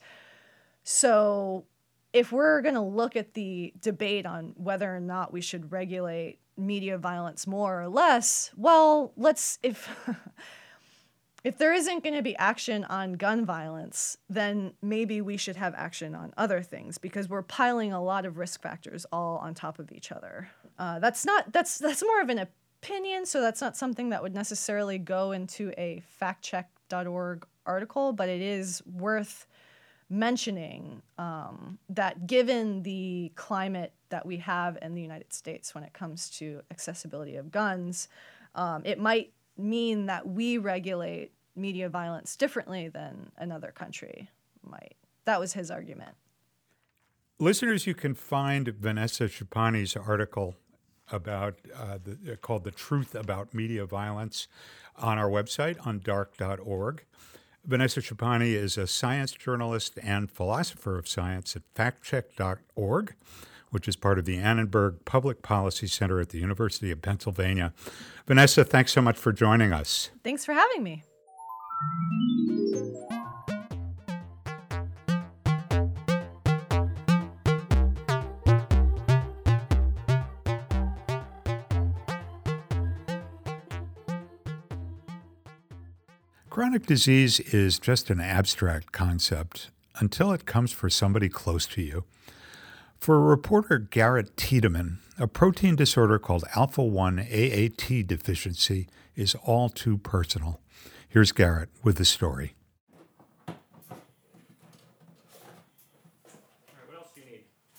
So 0.84 1.64
if 2.12 2.32
we're 2.32 2.60
going 2.62 2.74
to 2.74 2.80
look 2.80 3.16
at 3.16 3.34
the 3.34 3.72
debate 3.80 4.26
on 4.26 4.52
whether 4.56 4.94
or 4.94 5.00
not 5.00 5.32
we 5.32 5.40
should 5.40 5.70
regulate 5.70 6.38
media 6.56 6.98
violence 6.98 7.46
more 7.46 7.80
or 7.80 7.88
less, 7.88 8.50
well, 8.56 9.12
let's 9.16 9.58
if 9.62 9.88
if 11.44 11.56
there 11.56 11.72
isn't 11.72 12.02
going 12.02 12.16
to 12.16 12.22
be 12.22 12.36
action 12.36 12.84
on 12.84 13.14
gun 13.14 13.46
violence, 13.46 14.18
then 14.28 14.74
maybe 14.82 15.20
we 15.20 15.36
should 15.36 15.56
have 15.56 15.74
action 15.74 16.14
on 16.14 16.32
other 16.36 16.62
things 16.62 16.98
because 16.98 17.28
we're 17.28 17.42
piling 17.42 17.92
a 17.92 18.02
lot 18.02 18.26
of 18.26 18.36
risk 18.38 18.60
factors 18.60 19.06
all 19.12 19.38
on 19.38 19.54
top 19.54 19.78
of 19.78 19.90
each 19.92 20.12
other. 20.12 20.50
Uh, 20.78 20.98
that's 20.98 21.24
not 21.24 21.52
that's 21.52 21.78
that's 21.78 22.02
more 22.02 22.20
of 22.20 22.28
an 22.28 22.38
opinion, 22.38 23.24
so 23.24 23.40
that's 23.40 23.60
not 23.60 23.76
something 23.76 24.10
that 24.10 24.22
would 24.22 24.34
necessarily 24.34 24.98
go 24.98 25.32
into 25.32 25.72
a 25.78 26.02
factcheck.org 26.20 27.46
article, 27.66 28.12
but 28.12 28.28
it 28.28 28.40
is 28.40 28.82
worth 28.86 29.46
mentioning 30.10 31.02
um, 31.18 31.78
that 31.88 32.26
given 32.26 32.82
the 32.82 33.32
climate 33.36 33.92
that 34.08 34.26
we 34.26 34.38
have 34.38 34.76
in 34.82 34.94
the 34.94 35.00
United 35.00 35.32
States 35.32 35.74
when 35.74 35.84
it 35.84 35.92
comes 35.92 36.28
to 36.30 36.60
accessibility 36.70 37.36
of 37.36 37.52
guns, 37.52 38.08
um, 38.56 38.82
it 38.84 38.98
might 38.98 39.32
mean 39.56 40.06
that 40.06 40.26
we 40.26 40.58
regulate 40.58 41.32
media 41.54 41.88
violence 41.88 42.36
differently 42.36 42.88
than 42.88 43.30
another 43.38 43.70
country 43.70 44.28
might. 44.68 44.96
That 45.24 45.38
was 45.38 45.52
his 45.52 45.70
argument. 45.70 46.16
Listeners, 47.38 47.86
you 47.86 47.94
can 47.94 48.14
find 48.14 48.68
Vanessa 48.68 49.24
Schipani's 49.24 49.96
article 49.96 50.56
about 51.12 51.58
uh, 51.74 51.98
the, 52.02 52.36
called 52.36 52.64
"The 52.64 52.70
Truth 52.70 53.14
About 53.14 53.54
Media 53.54 53.86
Violence" 53.86 54.48
on 54.96 55.18
our 55.18 55.28
website 55.28 55.78
undark.org. 55.78 57.04
Vanessa 57.64 58.00
Schipani 58.00 58.54
is 58.54 58.78
a 58.78 58.86
science 58.86 59.32
journalist 59.32 59.98
and 60.02 60.30
philosopher 60.30 60.98
of 60.98 61.06
science 61.06 61.54
at 61.56 61.62
factcheck.org, 61.74 63.14
which 63.70 63.86
is 63.86 63.96
part 63.96 64.18
of 64.18 64.24
the 64.24 64.38
Annenberg 64.38 65.04
Public 65.04 65.42
Policy 65.42 65.86
Center 65.86 66.20
at 66.20 66.30
the 66.30 66.38
University 66.38 66.90
of 66.90 67.02
Pennsylvania. 67.02 67.72
Vanessa, 68.26 68.64
thanks 68.64 68.92
so 68.92 69.02
much 69.02 69.16
for 69.16 69.32
joining 69.32 69.72
us. 69.72 70.10
Thanks 70.24 70.44
for 70.44 70.52
having 70.54 70.82
me. 70.82 71.04
Chronic 86.50 86.84
disease 86.84 87.38
is 87.38 87.78
just 87.78 88.10
an 88.10 88.20
abstract 88.20 88.90
concept 88.90 89.70
until 90.00 90.32
it 90.32 90.46
comes 90.46 90.72
for 90.72 90.90
somebody 90.90 91.28
close 91.28 91.64
to 91.68 91.80
you. 91.80 92.02
For 92.98 93.20
reporter 93.20 93.78
Garrett 93.78 94.36
Tiedemann, 94.36 94.98
a 95.16 95.28
protein 95.28 95.76
disorder 95.76 96.18
called 96.18 96.42
alpha 96.56 96.82
1 96.82 97.20
AAT 97.20 98.04
deficiency 98.04 98.88
is 99.14 99.36
all 99.44 99.68
too 99.68 99.96
personal. 99.96 100.60
Here's 101.08 101.30
Garrett 101.30 101.68
with 101.84 101.98
the 101.98 102.04
story. 102.04 102.54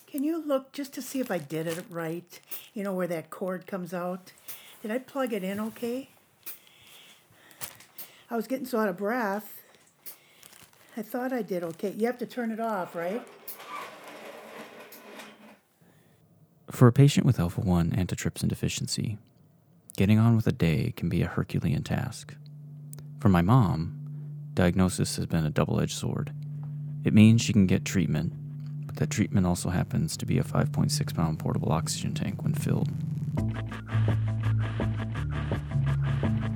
Can 0.07 0.23
you 0.23 0.41
look 0.41 0.71
just 0.71 0.93
to 0.93 1.01
see 1.01 1.19
if 1.19 1.29
I 1.29 1.39
did 1.39 1.67
it 1.67 1.83
right? 1.89 2.39
You 2.73 2.85
know, 2.85 2.93
where 2.93 3.07
that 3.07 3.29
cord 3.29 3.67
comes 3.67 3.93
out? 3.93 4.31
Did 4.81 4.91
I 4.91 4.99
plug 4.99 5.33
it 5.33 5.43
in 5.43 5.59
okay? 5.59 6.10
I 8.31 8.37
was 8.37 8.47
getting 8.47 8.65
so 8.65 8.79
out 8.79 8.87
of 8.87 8.95
breath. 8.95 9.61
I 10.95 11.01
thought 11.01 11.33
I 11.33 11.41
did 11.41 11.63
okay. 11.63 11.93
You 11.97 12.05
have 12.05 12.17
to 12.19 12.25
turn 12.25 12.49
it 12.51 12.61
off, 12.61 12.95
right? 12.95 13.21
For 16.69 16.87
a 16.87 16.93
patient 16.93 17.25
with 17.25 17.41
alpha 17.41 17.59
1 17.59 17.91
antitrypsin 17.91 18.47
deficiency, 18.47 19.17
getting 19.97 20.17
on 20.17 20.37
with 20.37 20.47
a 20.47 20.53
day 20.53 20.93
can 20.95 21.09
be 21.09 21.21
a 21.21 21.27
Herculean 21.27 21.83
task. 21.83 22.33
For 23.19 23.27
my 23.27 23.41
mom, 23.41 23.97
diagnosis 24.53 25.17
has 25.17 25.25
been 25.25 25.45
a 25.45 25.49
double 25.49 25.81
edged 25.81 25.97
sword. 25.97 26.31
It 27.03 27.13
means 27.13 27.41
she 27.41 27.51
can 27.51 27.67
get 27.67 27.83
treatment, 27.83 28.31
but 28.85 28.95
that 28.95 29.09
treatment 29.09 29.45
also 29.45 29.69
happens 29.69 30.15
to 30.15 30.25
be 30.25 30.37
a 30.37 30.43
5.6 30.43 31.13
pound 31.13 31.37
portable 31.37 31.73
oxygen 31.73 32.13
tank 32.13 32.43
when 32.43 32.53
filled. 32.53 32.89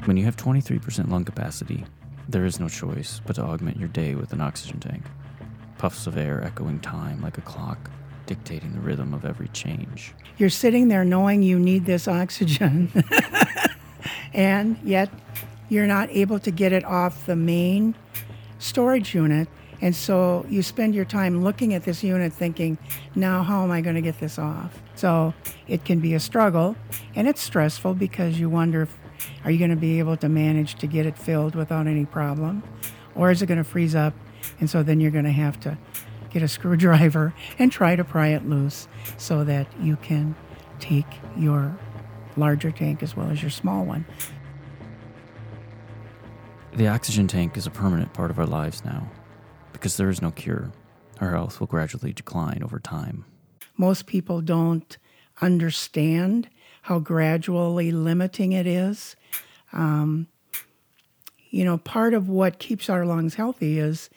When 0.05 0.17
you 0.17 0.25
have 0.25 0.37
23% 0.37 1.09
lung 1.09 1.25
capacity, 1.25 1.83
there 2.29 2.45
is 2.45 2.59
no 2.59 2.69
choice 2.69 3.21
but 3.25 3.37
to 3.37 3.41
augment 3.41 3.79
your 3.79 3.87
day 3.87 4.13
with 4.13 4.33
an 4.33 4.39
oxygen 4.39 4.79
tank. 4.79 5.03
Puffs 5.79 6.05
of 6.05 6.15
air 6.15 6.43
echoing 6.43 6.79
time 6.79 7.23
like 7.23 7.39
a 7.39 7.41
clock, 7.41 7.89
dictating 8.27 8.73
the 8.73 8.81
rhythm 8.81 9.15
of 9.15 9.25
every 9.25 9.47
change. 9.47 10.13
You're 10.37 10.51
sitting 10.51 10.89
there 10.89 11.03
knowing 11.03 11.41
you 11.41 11.57
need 11.57 11.87
this 11.87 12.07
oxygen, 12.07 12.91
and 14.33 14.77
yet 14.83 15.09
you're 15.69 15.87
not 15.87 16.11
able 16.11 16.37
to 16.37 16.51
get 16.51 16.71
it 16.71 16.85
off 16.85 17.25
the 17.25 17.35
main 17.35 17.95
storage 18.59 19.15
unit. 19.15 19.47
And 19.81 19.95
so 19.95 20.45
you 20.47 20.61
spend 20.61 20.93
your 20.93 21.05
time 21.05 21.43
looking 21.43 21.73
at 21.73 21.83
this 21.83 22.03
unit 22.03 22.31
thinking, 22.31 22.77
now 23.15 23.41
how 23.41 23.63
am 23.63 23.71
I 23.71 23.81
going 23.81 23.95
to 23.95 24.01
get 24.03 24.19
this 24.19 24.37
off? 24.37 24.79
So 24.93 25.33
it 25.67 25.83
can 25.83 25.99
be 25.99 26.13
a 26.13 26.19
struggle 26.19 26.75
and 27.15 27.27
it's 27.27 27.41
stressful 27.41 27.95
because 27.95 28.39
you 28.39 28.49
wonder 28.51 28.83
if 28.83 28.95
are 29.43 29.51
you 29.51 29.57
going 29.57 29.69
to 29.69 29.75
be 29.75 29.99
able 29.99 30.17
to 30.17 30.29
manage 30.29 30.75
to 30.75 30.87
get 30.87 31.05
it 31.05 31.17
filled 31.17 31.55
without 31.55 31.87
any 31.87 32.05
problem? 32.05 32.63
Or 33.15 33.31
is 33.31 33.41
it 33.41 33.45
going 33.45 33.57
to 33.57 33.63
freeze 33.63 33.95
up? 33.95 34.13
And 34.59 34.69
so 34.69 34.83
then 34.83 34.99
you're 34.99 35.11
going 35.11 35.25
to 35.25 35.31
have 35.31 35.59
to 35.61 35.77
get 36.29 36.43
a 36.43 36.47
screwdriver 36.47 37.33
and 37.59 37.71
try 37.71 37.95
to 37.95 38.03
pry 38.03 38.29
it 38.29 38.47
loose 38.47 38.87
so 39.17 39.43
that 39.43 39.67
you 39.79 39.95
can 39.97 40.35
take 40.79 41.07
your 41.37 41.77
larger 42.37 42.71
tank 42.71 43.01
as 43.01 43.15
well 43.15 43.29
as 43.29 43.41
your 43.41 43.51
small 43.51 43.85
one. 43.85 44.05
The 46.73 46.87
oxygen 46.87 47.27
tank 47.27 47.55
is 47.55 47.65
a 47.65 47.71
permanent 47.71 48.13
part 48.13 48.31
of 48.31 48.37
our 48.37 48.45
lives 48.45 48.83
now 48.83 49.09
because 49.71 49.95
there 49.95 50.09
is 50.09 50.21
no 50.21 50.31
cure. 50.31 50.71
Our 51.21 51.31
health 51.31 51.59
will 51.59 51.67
gradually 51.67 52.11
decline 52.11 52.61
over 52.61 52.79
time. 52.79 53.23
Most 53.77 54.05
people 54.05 54.41
don't 54.41 54.97
understand 55.41 56.49
how 56.85 56.99
gradually 56.99 57.91
limiting 57.91 58.51
it 58.51 58.67
is. 58.67 59.15
Um, 59.73 60.27
you 61.49 61.65
know, 61.65 61.79
part 61.79 62.13
of 62.13 62.29
what 62.29 62.59
keeps 62.59 62.91
our 62.91 63.07
lungs 63.07 63.33
healthy 63.33 63.79
is 63.79 64.07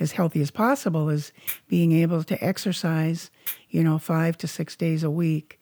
as 0.00 0.10
healthy 0.10 0.40
as 0.40 0.50
possible 0.50 1.10
is 1.10 1.32
being 1.68 1.92
able 1.92 2.24
to 2.24 2.44
exercise, 2.44 3.30
you 3.70 3.84
know, 3.84 4.00
five 4.00 4.36
to 4.38 4.48
six 4.48 4.74
days 4.74 5.04
a 5.04 5.10
week. 5.10 5.60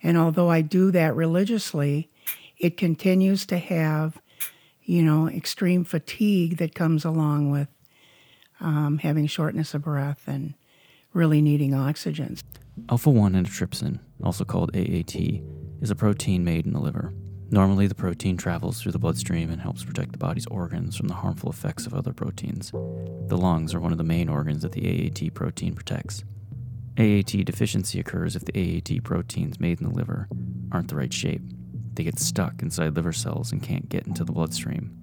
And 0.00 0.16
although 0.16 0.48
I 0.48 0.60
do 0.60 0.92
that 0.92 1.16
religiously, 1.16 2.08
it 2.56 2.76
continues 2.76 3.44
to 3.46 3.58
have, 3.58 4.16
you 4.84 5.02
know, 5.02 5.28
extreme 5.28 5.82
fatigue 5.82 6.58
that 6.58 6.76
comes 6.76 7.04
along 7.04 7.50
with 7.50 7.66
um, 8.60 8.98
having 8.98 9.26
shortness 9.26 9.74
of 9.74 9.82
breath 9.82 10.22
and 10.28 10.54
really 11.12 11.42
needing 11.42 11.74
oxygen. 11.74 12.36
Alpha 12.88 13.10
1 13.10 13.32
antitrypsin, 13.32 13.98
also 14.22 14.44
called 14.44 14.70
AAT, 14.76 15.40
is 15.80 15.90
a 15.90 15.94
protein 15.94 16.44
made 16.44 16.66
in 16.66 16.72
the 16.72 16.80
liver. 16.80 17.12
Normally, 17.50 17.86
the 17.86 17.94
protein 17.94 18.36
travels 18.36 18.80
through 18.80 18.92
the 18.92 18.98
bloodstream 18.98 19.50
and 19.50 19.60
helps 19.60 19.84
protect 19.84 20.12
the 20.12 20.18
body's 20.18 20.46
organs 20.46 20.96
from 20.96 21.06
the 21.06 21.14
harmful 21.14 21.48
effects 21.48 21.86
of 21.86 21.94
other 21.94 22.12
proteins. 22.12 22.72
The 22.72 23.36
lungs 23.36 23.72
are 23.72 23.80
one 23.80 23.92
of 23.92 23.98
the 23.98 24.04
main 24.04 24.28
organs 24.28 24.62
that 24.62 24.72
the 24.72 24.86
AAT 24.86 25.32
protein 25.34 25.74
protects. 25.74 26.24
AAT 26.98 27.44
deficiency 27.44 28.00
occurs 28.00 28.34
if 28.34 28.44
the 28.44 28.52
AAT 28.56 29.04
proteins 29.04 29.60
made 29.60 29.80
in 29.80 29.88
the 29.88 29.94
liver 29.94 30.28
aren't 30.72 30.88
the 30.88 30.96
right 30.96 31.12
shape. 31.12 31.42
They 31.94 32.04
get 32.04 32.18
stuck 32.18 32.62
inside 32.62 32.96
liver 32.96 33.12
cells 33.12 33.52
and 33.52 33.62
can't 33.62 33.88
get 33.88 34.06
into 34.06 34.24
the 34.24 34.32
bloodstream. 34.32 34.96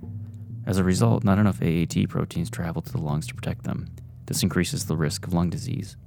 As 0.65 0.77
a 0.77 0.83
result, 0.83 1.23
not 1.23 1.39
enough 1.39 1.61
AAT 1.61 2.09
proteins 2.09 2.49
travel 2.49 2.81
to 2.81 2.91
the 2.91 3.01
lungs 3.01 3.27
to 3.27 3.35
protect 3.35 3.63
them. 3.63 3.87
This 4.25 4.43
increases 4.43 4.85
the 4.85 4.97
risk 4.97 5.25
of 5.25 5.33
lung 5.33 5.49
disease. 5.49 5.97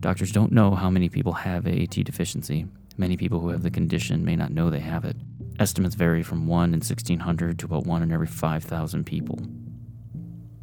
Doctors 0.00 0.32
don't 0.32 0.52
know 0.52 0.74
how 0.74 0.90
many 0.90 1.08
people 1.08 1.32
have 1.32 1.66
AAT 1.66 2.04
deficiency, 2.04 2.66
Many 2.98 3.16
people 3.16 3.38
who 3.38 3.50
have 3.50 3.62
the 3.62 3.70
condition 3.70 4.24
may 4.24 4.34
not 4.34 4.50
know 4.50 4.68
they 4.68 4.80
have 4.80 5.04
it. 5.04 5.16
Estimates 5.60 5.94
vary 5.94 6.24
from 6.24 6.48
1 6.48 6.74
in 6.74 6.80
1600 6.80 7.58
to 7.60 7.66
about 7.66 7.86
1 7.86 8.02
in 8.02 8.12
every 8.12 8.26
5,000 8.26 9.04
people. 9.04 9.38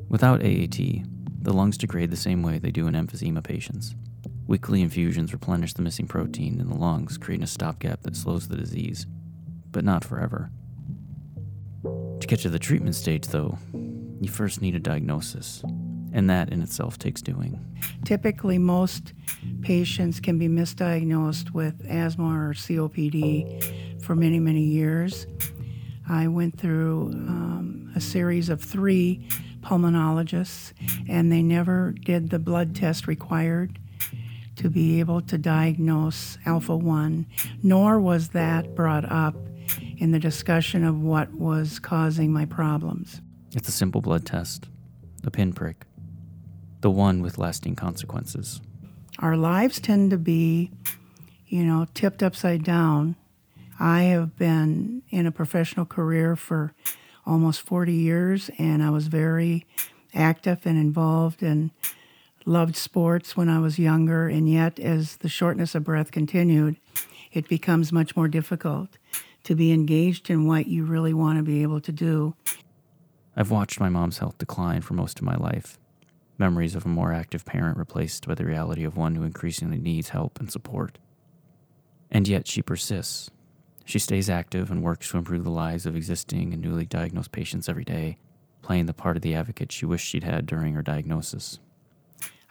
Without 0.09 0.41
AAT, 0.43 0.77
the 1.41 1.53
lungs 1.53 1.77
degrade 1.77 2.11
the 2.11 2.17
same 2.17 2.43
way 2.43 2.59
they 2.59 2.71
do 2.71 2.87
in 2.87 2.93
emphysema 2.93 3.41
patients. 3.41 3.95
Weekly 4.47 4.81
infusions 4.81 5.31
replenish 5.31 5.73
the 5.73 5.81
missing 5.81 6.07
protein 6.07 6.59
in 6.59 6.67
the 6.67 6.75
lungs, 6.75 7.17
creating 7.17 7.45
a 7.45 7.47
stopgap 7.47 8.01
that 8.01 8.17
slows 8.17 8.49
the 8.49 8.57
disease, 8.57 9.07
but 9.71 9.85
not 9.85 10.03
forever. 10.03 10.51
To 11.83 12.27
get 12.27 12.39
to 12.41 12.49
the 12.49 12.59
treatment 12.59 12.95
stage, 12.95 13.27
though, 13.27 13.57
you 14.19 14.27
first 14.29 14.61
need 14.61 14.75
a 14.75 14.79
diagnosis, 14.79 15.63
and 16.15 16.29
that 16.29 16.49
in 16.49 16.61
itself 16.63 16.97
takes 16.97 17.21
doing. 17.21 17.59
Typically, 18.05 18.57
most 18.57 19.13
patients 19.61 20.21
can 20.21 20.39
be 20.39 20.47
misdiagnosed 20.47 21.51
with 21.51 21.85
asthma 21.87 22.23
or 22.23 22.53
COPD 22.53 24.01
for 24.01 24.15
many, 24.15 24.39
many 24.39 24.61
years. 24.61 25.27
I 26.07 26.29
went 26.29 26.57
through 26.57 27.11
um, 27.13 27.91
a 27.95 27.99
series 27.99 28.47
of 28.47 28.61
three 28.61 29.27
pulmonologists, 29.59 30.71
and 31.09 31.31
they 31.31 31.43
never 31.43 31.93
did 32.05 32.29
the 32.29 32.39
blood 32.39 32.75
test 32.75 33.07
required 33.07 33.77
to 34.55 34.69
be 34.69 35.01
able 35.01 35.19
to 35.19 35.37
diagnose 35.37 36.37
alpha 36.45 36.77
1, 36.77 37.25
nor 37.61 37.99
was 37.99 38.29
that 38.29 38.73
brought 38.73 39.03
up 39.11 39.35
in 39.97 40.11
the 40.11 40.19
discussion 40.19 40.85
of 40.85 41.01
what 41.01 41.29
was 41.33 41.77
causing 41.77 42.31
my 42.31 42.45
problems. 42.45 43.19
It's 43.53 43.67
a 43.67 43.73
simple 43.73 43.99
blood 43.99 44.25
test, 44.25 44.69
a 45.25 45.31
pinprick, 45.31 45.85
the 46.85 46.91
one 46.91 47.23
with 47.23 47.39
lasting 47.39 47.75
consequences. 47.75 48.61
Our 49.17 49.35
lives 49.35 49.79
tend 49.79 50.11
to 50.11 50.19
be, 50.19 50.69
you 51.47 51.63
know, 51.63 51.87
tipped 51.95 52.21
upside 52.21 52.63
down. 52.63 53.15
I 53.79 54.03
have 54.03 54.37
been 54.37 55.01
in 55.09 55.25
a 55.25 55.31
professional 55.31 55.87
career 55.87 56.35
for 56.35 56.75
almost 57.25 57.61
40 57.61 57.91
years, 57.91 58.51
and 58.59 58.83
I 58.83 58.91
was 58.91 59.07
very 59.07 59.65
active 60.13 60.59
and 60.67 60.77
involved 60.77 61.41
and 61.41 61.71
loved 62.45 62.75
sports 62.75 63.35
when 63.35 63.49
I 63.49 63.57
was 63.57 63.79
younger. 63.79 64.27
And 64.27 64.47
yet, 64.47 64.79
as 64.79 65.17
the 65.17 65.27
shortness 65.27 65.73
of 65.73 65.83
breath 65.83 66.11
continued, 66.11 66.75
it 67.33 67.49
becomes 67.49 67.91
much 67.91 68.15
more 68.15 68.27
difficult 68.27 68.89
to 69.45 69.55
be 69.55 69.71
engaged 69.71 70.29
in 70.29 70.45
what 70.45 70.67
you 70.67 70.85
really 70.85 71.15
want 71.15 71.39
to 71.39 71.43
be 71.43 71.63
able 71.63 71.81
to 71.81 71.91
do. 71.91 72.35
I've 73.35 73.49
watched 73.49 73.79
my 73.79 73.89
mom's 73.89 74.19
health 74.19 74.37
decline 74.37 74.83
for 74.83 74.93
most 74.93 75.17
of 75.17 75.25
my 75.25 75.35
life. 75.35 75.79
Memories 76.37 76.75
of 76.75 76.85
a 76.85 76.89
more 76.89 77.13
active 77.13 77.45
parent 77.45 77.77
replaced 77.77 78.27
by 78.27 78.35
the 78.35 78.45
reality 78.45 78.83
of 78.83 78.97
one 78.97 79.15
who 79.15 79.23
increasingly 79.23 79.77
needs 79.77 80.09
help 80.09 80.39
and 80.39 80.51
support. 80.51 80.97
And 82.11 82.27
yet 82.27 82.47
she 82.47 82.61
persists. 82.61 83.29
She 83.85 83.99
stays 83.99 84.29
active 84.29 84.71
and 84.71 84.83
works 84.83 85.09
to 85.09 85.17
improve 85.17 85.43
the 85.43 85.49
lives 85.49 85.85
of 85.85 85.95
existing 85.95 86.53
and 86.53 86.61
newly 86.61 86.85
diagnosed 86.85 87.31
patients 87.31 87.69
every 87.69 87.85
day, 87.85 88.17
playing 88.61 88.87
the 88.87 88.93
part 88.93 89.15
of 89.15 89.21
the 89.21 89.35
advocate 89.35 89.71
she 89.71 89.85
wished 89.85 90.07
she'd 90.07 90.23
had 90.23 90.45
during 90.45 90.73
her 90.73 90.81
diagnosis. 90.81 91.59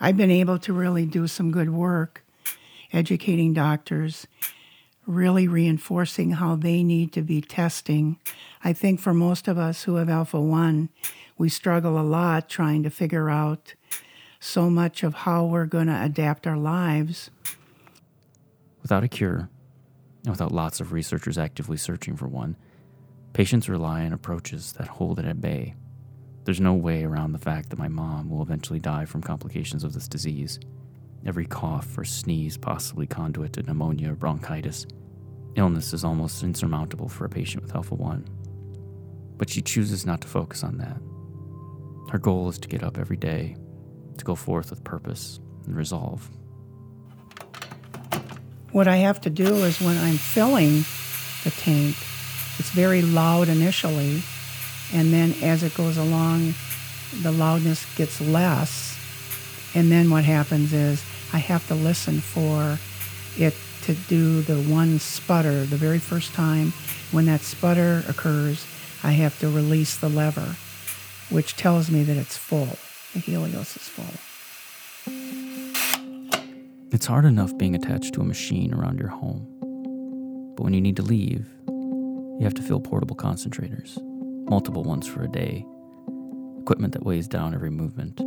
I've 0.00 0.16
been 0.16 0.30
able 0.30 0.58
to 0.60 0.72
really 0.72 1.06
do 1.06 1.26
some 1.26 1.50
good 1.50 1.70
work 1.70 2.24
educating 2.92 3.52
doctors 3.52 4.26
really 5.06 5.46
reinforcing 5.48 6.32
how 6.32 6.56
they 6.56 6.82
need 6.82 7.12
to 7.12 7.22
be 7.22 7.40
testing. 7.40 8.18
I 8.62 8.72
think 8.72 9.00
for 9.00 9.12
most 9.12 9.48
of 9.48 9.58
us 9.58 9.84
who 9.84 9.96
have 9.96 10.08
alpha 10.08 10.40
1, 10.40 10.88
we 11.36 11.48
struggle 11.48 11.98
a 11.98 12.02
lot 12.02 12.48
trying 12.48 12.82
to 12.82 12.90
figure 12.90 13.28
out 13.28 13.74
so 14.40 14.68
much 14.68 15.02
of 15.02 15.14
how 15.14 15.44
we're 15.44 15.66
going 15.66 15.86
to 15.86 16.02
adapt 16.02 16.46
our 16.46 16.56
lives. 16.56 17.30
Without 18.82 19.04
a 19.04 19.08
cure, 19.08 19.48
and 20.22 20.30
without 20.30 20.52
lots 20.52 20.80
of 20.80 20.92
researchers 20.92 21.38
actively 21.38 21.76
searching 21.76 22.16
for 22.16 22.28
one, 22.28 22.56
patients 23.32 23.68
rely 23.68 24.04
on 24.04 24.12
approaches 24.12 24.72
that 24.72 24.86
hold 24.86 25.18
it 25.18 25.24
at 25.24 25.40
bay. 25.40 25.74
There's 26.44 26.60
no 26.60 26.74
way 26.74 27.04
around 27.04 27.32
the 27.32 27.38
fact 27.38 27.70
that 27.70 27.78
my 27.78 27.88
mom 27.88 28.28
will 28.28 28.42
eventually 28.42 28.78
die 28.78 29.06
from 29.06 29.22
complications 29.22 29.82
of 29.82 29.94
this 29.94 30.06
disease. 30.06 30.60
Every 31.26 31.46
cough 31.46 31.96
or 31.96 32.04
sneeze 32.04 32.58
possibly 32.58 33.06
conduit 33.06 33.54
to 33.54 33.62
pneumonia 33.62 34.12
or 34.12 34.14
bronchitis. 34.14 34.86
Illness 35.56 35.94
is 35.94 36.04
almost 36.04 36.42
insurmountable 36.42 37.08
for 37.08 37.24
a 37.24 37.30
patient 37.30 37.62
with 37.62 37.74
alpha 37.74 37.94
1. 37.94 38.28
But 39.38 39.48
she 39.48 39.62
chooses 39.62 40.04
not 40.04 40.20
to 40.20 40.28
focus 40.28 40.62
on 40.62 40.76
that. 40.78 40.98
Her 42.10 42.18
goal 42.18 42.48
is 42.48 42.58
to 42.60 42.68
get 42.68 42.82
up 42.82 42.98
every 42.98 43.16
day, 43.16 43.56
to 44.18 44.24
go 44.24 44.34
forth 44.34 44.70
with 44.70 44.84
purpose 44.84 45.40
and 45.66 45.76
resolve. 45.76 46.30
What 48.72 48.88
I 48.88 48.96
have 48.96 49.20
to 49.22 49.30
do 49.30 49.46
is 49.64 49.80
when 49.80 49.96
I'm 49.96 50.16
filling 50.16 50.84
the 51.44 51.50
tank, 51.50 51.96
it's 52.58 52.70
very 52.70 53.02
loud 53.02 53.48
initially, 53.48 54.22
and 54.92 55.12
then 55.12 55.34
as 55.42 55.62
it 55.62 55.74
goes 55.74 55.96
along, 55.96 56.54
the 57.22 57.32
loudness 57.32 57.86
gets 57.96 58.20
less. 58.20 58.98
And 59.74 59.90
then 59.90 60.10
what 60.10 60.24
happens 60.24 60.72
is 60.72 61.04
I 61.32 61.38
have 61.38 61.66
to 61.68 61.74
listen 61.74 62.20
for 62.20 62.78
it 63.36 63.54
to 63.82 63.94
do 64.08 64.42
the 64.42 64.62
one 64.62 64.98
sputter 64.98 65.64
the 65.64 65.76
very 65.76 65.98
first 65.98 66.32
time. 66.32 66.72
When 67.12 67.26
that 67.26 67.40
sputter 67.42 68.02
occurs, 68.08 68.66
I 69.02 69.12
have 69.12 69.38
to 69.40 69.48
release 69.48 69.96
the 69.96 70.08
lever, 70.08 70.56
which 71.30 71.56
tells 71.56 71.90
me 71.90 72.02
that 72.02 72.16
it's 72.16 72.36
full. 72.36 72.76
The 73.12 73.20
Helios 73.20 73.76
is 73.76 73.88
full. 73.88 74.04
It's 76.92 77.06
hard 77.06 77.24
enough 77.24 77.56
being 77.58 77.74
attached 77.74 78.14
to 78.14 78.20
a 78.20 78.24
machine 78.24 78.72
around 78.72 78.98
your 78.98 79.08
home. 79.08 79.46
But 80.56 80.62
when 80.62 80.74
you 80.74 80.80
need 80.80 80.96
to 80.96 81.02
leave, 81.02 81.46
you 81.66 82.40
have 82.42 82.54
to 82.54 82.62
fill 82.62 82.80
portable 82.80 83.16
concentrators, 83.16 83.98
multiple 84.48 84.84
ones 84.84 85.06
for 85.06 85.22
a 85.22 85.28
day, 85.28 85.66
equipment 86.60 86.92
that 86.92 87.04
weighs 87.04 87.28
down 87.28 87.54
every 87.54 87.70
movement. 87.70 88.20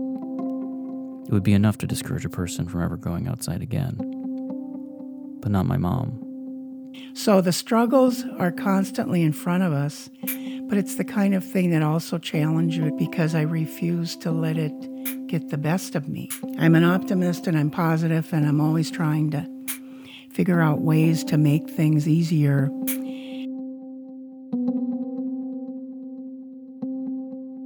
It 1.27 1.33
would 1.33 1.43
be 1.43 1.53
enough 1.53 1.77
to 1.79 1.87
discourage 1.87 2.25
a 2.25 2.29
person 2.29 2.67
from 2.67 2.81
ever 2.81 2.97
going 2.97 3.27
outside 3.27 3.61
again. 3.61 3.97
But 5.41 5.51
not 5.51 5.65
my 5.65 5.77
mom. 5.77 6.23
So 7.13 7.41
the 7.41 7.51
struggles 7.51 8.23
are 8.37 8.51
constantly 8.51 9.23
in 9.23 9.33
front 9.33 9.63
of 9.63 9.73
us, 9.73 10.09
but 10.67 10.77
it's 10.77 10.95
the 10.95 11.05
kind 11.05 11.33
of 11.33 11.43
thing 11.43 11.71
that 11.71 11.81
also 11.81 12.17
challenges 12.17 12.77
you 12.77 12.91
because 12.97 13.33
I 13.33 13.41
refuse 13.41 14.15
to 14.17 14.31
let 14.31 14.57
it 14.57 14.73
get 15.27 15.49
the 15.49 15.57
best 15.57 15.95
of 15.95 16.07
me. 16.07 16.29
I'm 16.57 16.75
an 16.75 16.83
optimist 16.83 17.47
and 17.47 17.57
I'm 17.57 17.69
positive, 17.69 18.31
and 18.33 18.45
I'm 18.45 18.61
always 18.61 18.91
trying 18.91 19.31
to 19.31 19.47
figure 20.31 20.61
out 20.61 20.81
ways 20.81 21.23
to 21.25 21.37
make 21.37 21.69
things 21.69 22.07
easier. 22.07 22.67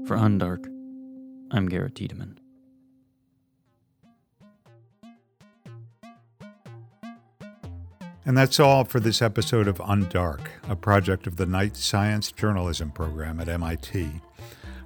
For 0.08 0.18
Undark, 0.18 0.66
I'm 1.52 1.68
Garrett 1.68 1.96
Tiedemann. 1.96 2.41
And 8.26 8.38
that's 8.38 8.60
all 8.60 8.84
for 8.84 9.00
this 9.00 9.22
episode 9.22 9.68
of 9.68 9.80
Undark, 9.80 10.42
a 10.70 10.76
project 10.76 11.26
of 11.26 11.38
the 11.38 11.48
Knight 11.48 11.76
Science 11.76 12.32
Journalism 12.32 12.92
Program 12.92 13.40
at 13.40 13.50
MIT. 13.50 14.10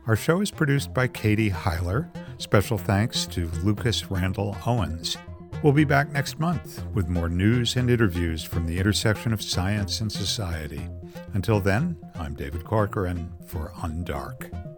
Our 0.07 0.15
show 0.15 0.39
is 0.39 0.51
produced 0.51 0.93
by 0.93 1.07
Katie 1.07 1.49
Heiler. 1.49 2.07
Special 2.37 2.77
thanks 2.77 3.25
to 3.27 3.49
Lucas 3.61 4.09
Randall 4.09 4.55
Owens. 4.65 5.17
We'll 5.63 5.73
be 5.73 5.83
back 5.83 6.11
next 6.11 6.39
month 6.39 6.83
with 6.93 7.09
more 7.09 7.27
news 7.27 7.75
and 7.75 7.89
interviews 7.89 8.43
from 8.43 8.67
the 8.67 8.77
intersection 8.77 9.33
of 9.33 9.41
science 9.41 9.99
and 9.99 10.11
society. 10.11 10.87
Until 11.33 11.59
then, 11.59 11.97
I'm 12.17 12.35
David 12.35 12.63
Corcoran 12.63 13.33
for 13.45 13.71
Undark. 13.77 14.74